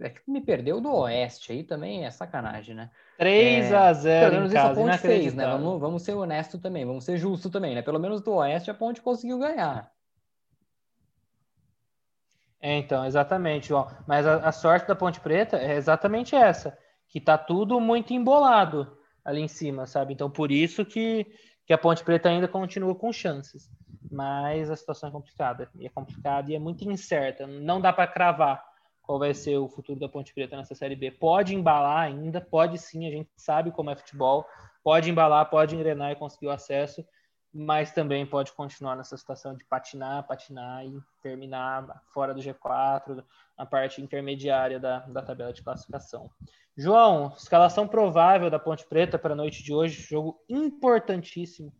é 0.00 0.08
que 0.08 0.22
me 0.26 0.40
perdeu 0.40 0.80
do 0.80 0.90
Oeste 0.92 1.52
aí 1.52 1.62
também 1.62 2.06
é 2.06 2.10
sacanagem, 2.10 2.74
né? 2.74 2.90
3 3.18 3.70
é, 3.70 3.76
a 3.76 3.92
0 3.92 4.30
Pelo 4.30 4.36
menos 4.40 4.52
isso 4.52 4.66
a 4.66 4.74
Ponte 4.74 4.98
fez, 4.98 5.34
né? 5.34 5.46
Vamos, 5.46 5.80
vamos 5.80 6.02
ser 6.02 6.14
honesto 6.14 6.58
também, 6.58 6.86
vamos 6.86 7.04
ser 7.04 7.18
justo 7.18 7.50
também, 7.50 7.74
né? 7.74 7.82
Pelo 7.82 7.98
menos 7.98 8.22
do 8.22 8.32
Oeste 8.32 8.70
a 8.70 8.74
Ponte 8.74 9.02
conseguiu 9.02 9.38
ganhar. 9.38 9.92
É, 12.62 12.78
então, 12.78 13.04
exatamente, 13.04 13.68
João. 13.68 13.88
Mas 14.06 14.26
a, 14.26 14.36
a, 14.36 14.52
sorte 14.52 14.86
da 14.86 14.94
Ponte 14.94 15.20
Preta 15.20 15.58
é 15.58 15.74
exatamente 15.74 16.34
essa, 16.34 16.76
que 17.08 17.20
tá 17.20 17.36
tudo 17.36 17.78
muito 17.80 18.12
embolado 18.12 18.98
ali 19.30 19.40
em 19.40 19.48
cima, 19.48 19.86
sabe? 19.86 20.12
Então, 20.12 20.30
por 20.30 20.50
isso 20.50 20.84
que, 20.84 21.26
que 21.66 21.72
a 21.72 21.78
Ponte 21.78 22.04
Preta 22.04 22.28
ainda 22.28 22.48
continua 22.48 22.94
com 22.94 23.12
chances. 23.12 23.70
Mas 24.10 24.70
a 24.70 24.76
situação 24.76 25.08
é 25.08 25.12
complicada. 25.12 25.70
E 25.78 25.86
é 25.86 25.88
complicada 25.88 26.50
e 26.50 26.54
é 26.54 26.58
muito 26.58 26.84
incerta. 26.90 27.46
Não 27.46 27.80
dá 27.80 27.92
para 27.92 28.06
cravar 28.06 28.64
qual 29.02 29.18
vai 29.18 29.34
ser 29.34 29.56
o 29.56 29.68
futuro 29.68 29.98
da 29.98 30.08
Ponte 30.08 30.32
Preta 30.32 30.56
nessa 30.56 30.74
Série 30.74 30.94
B. 30.94 31.10
Pode 31.10 31.54
embalar 31.54 32.02
ainda, 32.02 32.40
pode 32.40 32.78
sim, 32.78 33.08
a 33.08 33.10
gente 33.10 33.28
sabe 33.36 33.72
como 33.72 33.90
é 33.90 33.96
futebol, 33.96 34.46
pode 34.84 35.10
embalar, 35.10 35.50
pode 35.50 35.74
engrenar 35.74 36.12
e 36.12 36.16
conseguir 36.16 36.46
o 36.46 36.50
acesso, 36.50 37.04
mas 37.52 37.90
também 37.90 38.24
pode 38.24 38.52
continuar 38.52 38.94
nessa 38.94 39.16
situação 39.16 39.56
de 39.56 39.64
patinar, 39.64 40.26
patinar 40.26 40.86
e 40.86 41.00
terminar 41.20 42.02
fora 42.14 42.32
do 42.32 42.40
G4, 42.40 43.24
na 43.60 43.66
parte 43.66 44.00
intermediária 44.00 44.80
da, 44.80 45.00
da 45.00 45.20
tabela 45.20 45.52
de 45.52 45.62
classificação. 45.62 46.30
João, 46.74 47.34
escalação 47.36 47.86
provável 47.86 48.48
da 48.48 48.58
Ponte 48.58 48.86
Preta 48.86 49.18
para 49.18 49.34
a 49.34 49.36
noite 49.36 49.62
de 49.62 49.70
hoje, 49.70 50.00
jogo 50.00 50.42
importantíssimo 50.48 51.70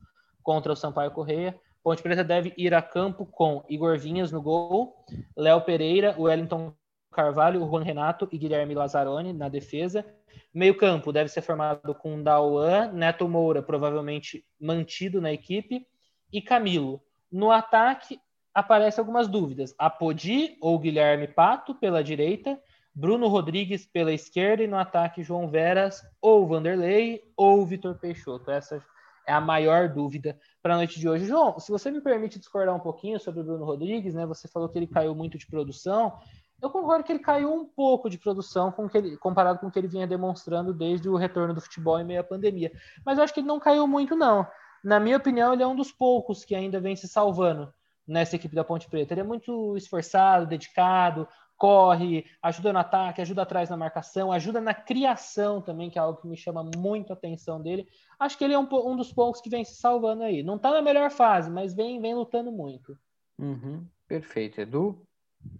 contra 0.42 0.74
o 0.74 0.76
Sampaio 0.76 1.10
Correia. 1.10 1.58
Ponte 1.82 2.02
Preta 2.02 2.22
deve 2.22 2.52
ir 2.58 2.74
a 2.74 2.82
campo 2.82 3.24
com 3.24 3.64
Igor 3.66 3.98
Vinhas 3.98 4.30
no 4.30 4.42
gol, 4.42 4.94
Léo 5.34 5.62
Pereira, 5.62 6.14
Wellington 6.18 6.74
Carvalho, 7.10 7.66
Juan 7.66 7.82
Renato 7.82 8.28
e 8.30 8.36
Guilherme 8.36 8.74
Lazzaroni 8.74 9.32
na 9.32 9.48
defesa. 9.48 10.04
Meio 10.52 10.76
campo 10.76 11.10
deve 11.10 11.30
ser 11.30 11.40
formado 11.40 11.94
com 11.94 12.22
Dauan, 12.22 12.92
Neto 12.92 13.26
Moura, 13.26 13.62
provavelmente 13.62 14.44
mantido 14.60 15.18
na 15.18 15.32
equipe, 15.32 15.86
e 16.30 16.42
Camilo. 16.42 17.00
No 17.32 17.50
ataque, 17.50 18.20
aparecem 18.54 19.00
algumas 19.00 19.28
dúvidas. 19.28 19.74
Apodi 19.78 20.56
ou 20.60 20.78
Guilherme 20.78 21.28
Pato 21.28 21.74
pela 21.74 22.02
direita, 22.02 22.60
Bruno 22.94 23.28
Rodrigues 23.28 23.86
pela 23.86 24.12
esquerda 24.12 24.62
e 24.62 24.66
no 24.66 24.76
ataque 24.76 25.22
João 25.22 25.48
Veras 25.48 26.02
ou 26.20 26.46
Vanderlei 26.46 27.22
ou 27.36 27.64
Vitor 27.64 27.96
Peixoto. 27.98 28.50
Essa 28.50 28.84
é 29.26 29.32
a 29.32 29.40
maior 29.40 29.88
dúvida 29.88 30.38
para 30.62 30.74
a 30.74 30.76
noite 30.76 30.98
de 30.98 31.08
hoje. 31.08 31.26
João, 31.26 31.58
se 31.60 31.70
você 31.70 31.90
me 31.90 32.00
permite 32.00 32.38
discordar 32.38 32.74
um 32.74 32.80
pouquinho 32.80 33.20
sobre 33.20 33.40
o 33.40 33.44
Bruno 33.44 33.64
Rodrigues, 33.64 34.14
né? 34.14 34.26
Você 34.26 34.48
falou 34.48 34.68
que 34.68 34.76
ele 34.76 34.88
caiu 34.88 35.14
muito 35.14 35.38
de 35.38 35.46
produção. 35.46 36.18
Eu 36.60 36.68
concordo 36.68 37.04
que 37.04 37.12
ele 37.12 37.20
caiu 37.20 37.54
um 37.54 37.64
pouco 37.64 38.10
de 38.10 38.18
produção 38.18 38.70
com 38.70 38.90
ele, 38.92 39.16
comparado 39.16 39.60
com 39.60 39.68
o 39.68 39.70
que 39.70 39.78
ele 39.78 39.88
vinha 39.88 40.06
demonstrando 40.06 40.74
desde 40.74 41.08
o 41.08 41.16
retorno 41.16 41.54
do 41.54 41.60
futebol 41.60 41.98
em 41.98 42.04
meio 42.04 42.20
à 42.20 42.24
pandemia. 42.24 42.72
Mas 43.06 43.16
eu 43.16 43.24
acho 43.24 43.32
que 43.32 43.40
ele 43.40 43.46
não 43.46 43.60
caiu 43.60 43.86
muito, 43.86 44.14
não. 44.16 44.46
Na 44.82 44.98
minha 44.98 45.16
opinião, 45.16 45.52
ele 45.52 45.62
é 45.62 45.66
um 45.66 45.76
dos 45.76 45.92
poucos 45.92 46.44
que 46.44 46.54
ainda 46.54 46.80
vem 46.80 46.96
se 46.96 47.06
salvando 47.06 47.72
nessa 48.10 48.36
equipe 48.36 48.54
da 48.54 48.64
Ponte 48.64 48.88
Preta. 48.88 49.14
Ele 49.14 49.20
é 49.20 49.24
muito 49.24 49.76
esforçado, 49.76 50.46
dedicado, 50.46 51.28
corre, 51.56 52.24
ajuda 52.42 52.72
no 52.72 52.78
ataque, 52.78 53.20
ajuda 53.20 53.42
atrás 53.42 53.70
na 53.70 53.76
marcação, 53.76 54.32
ajuda 54.32 54.60
na 54.60 54.74
criação 54.74 55.60
também, 55.60 55.88
que 55.88 55.98
é 55.98 56.02
algo 56.02 56.20
que 56.20 56.26
me 56.26 56.36
chama 56.36 56.68
muito 56.76 57.12
a 57.12 57.14
atenção 57.14 57.60
dele. 57.60 57.86
Acho 58.18 58.36
que 58.36 58.44
ele 58.44 58.54
é 58.54 58.58
um, 58.58 58.66
um 58.72 58.96
dos 58.96 59.12
poucos 59.12 59.40
que 59.40 59.48
vem 59.48 59.64
se 59.64 59.76
salvando 59.76 60.22
aí. 60.22 60.42
Não 60.42 60.56
está 60.56 60.70
na 60.70 60.82
melhor 60.82 61.10
fase, 61.10 61.50
mas 61.50 61.74
vem, 61.74 62.00
vem 62.00 62.14
lutando 62.14 62.50
muito. 62.50 62.98
Uhum, 63.38 63.86
perfeito, 64.08 64.60
Edu. 64.60 65.02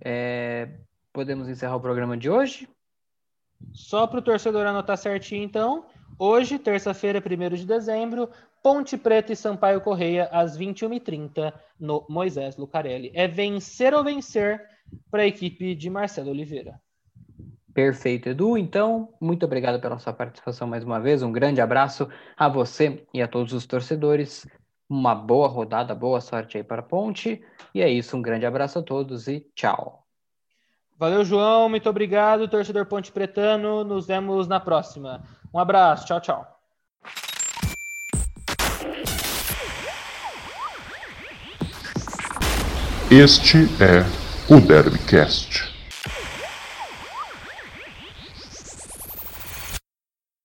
É, 0.00 0.70
podemos 1.12 1.48
encerrar 1.48 1.76
o 1.76 1.80
programa 1.80 2.16
de 2.16 2.28
hoje? 2.28 2.68
Só 3.72 4.06
para 4.06 4.18
o 4.18 4.22
torcedor 4.22 4.66
anotar 4.66 4.96
certinho, 4.96 5.44
então. 5.44 5.84
Hoje, 6.18 6.58
terça-feira, 6.58 7.18
1 7.18 7.56
de 7.56 7.66
dezembro, 7.66 8.30
Ponte 8.62 8.96
Preta 8.96 9.32
e 9.32 9.36
Sampaio 9.36 9.80
Correia, 9.80 10.28
às 10.30 10.58
21h30, 10.58 11.52
no 11.78 12.04
Moisés 12.08 12.56
Lucarelli. 12.56 13.10
É 13.14 13.26
vencer 13.26 13.94
ou 13.94 14.04
vencer 14.04 14.60
para 15.10 15.22
a 15.22 15.26
equipe 15.26 15.74
de 15.74 15.88
Marcelo 15.88 16.30
Oliveira. 16.30 16.80
Perfeito, 17.72 18.28
Edu. 18.28 18.58
Então, 18.58 19.14
muito 19.20 19.46
obrigado 19.46 19.80
pela 19.80 19.98
sua 19.98 20.12
participação 20.12 20.66
mais 20.66 20.84
uma 20.84 21.00
vez. 21.00 21.22
Um 21.22 21.32
grande 21.32 21.60
abraço 21.60 22.08
a 22.36 22.48
você 22.48 23.06
e 23.14 23.22
a 23.22 23.28
todos 23.28 23.52
os 23.52 23.64
torcedores. 23.64 24.46
Uma 24.88 25.14
boa 25.14 25.48
rodada, 25.48 25.94
boa 25.94 26.20
sorte 26.20 26.56
aí 26.56 26.64
para 26.64 26.80
a 26.80 26.84
Ponte. 26.84 27.42
E 27.74 27.80
é 27.80 27.88
isso, 27.88 28.16
um 28.16 28.22
grande 28.22 28.44
abraço 28.44 28.80
a 28.80 28.82
todos 28.82 29.28
e 29.28 29.46
tchau. 29.54 30.04
Valeu, 30.98 31.24
João. 31.24 31.68
Muito 31.68 31.88
obrigado, 31.88 32.48
torcedor 32.48 32.86
Ponte 32.86 33.10
Pretano. 33.12 33.84
Nos 33.84 34.06
vemos 34.06 34.46
na 34.46 34.60
próxima. 34.60 35.22
Um 35.54 35.58
abraço. 35.58 36.06
Tchau, 36.06 36.20
tchau. 36.20 36.60
Este 43.10 43.68
é 43.80 44.06
o 44.48 44.60
Derbycast. 44.60 45.79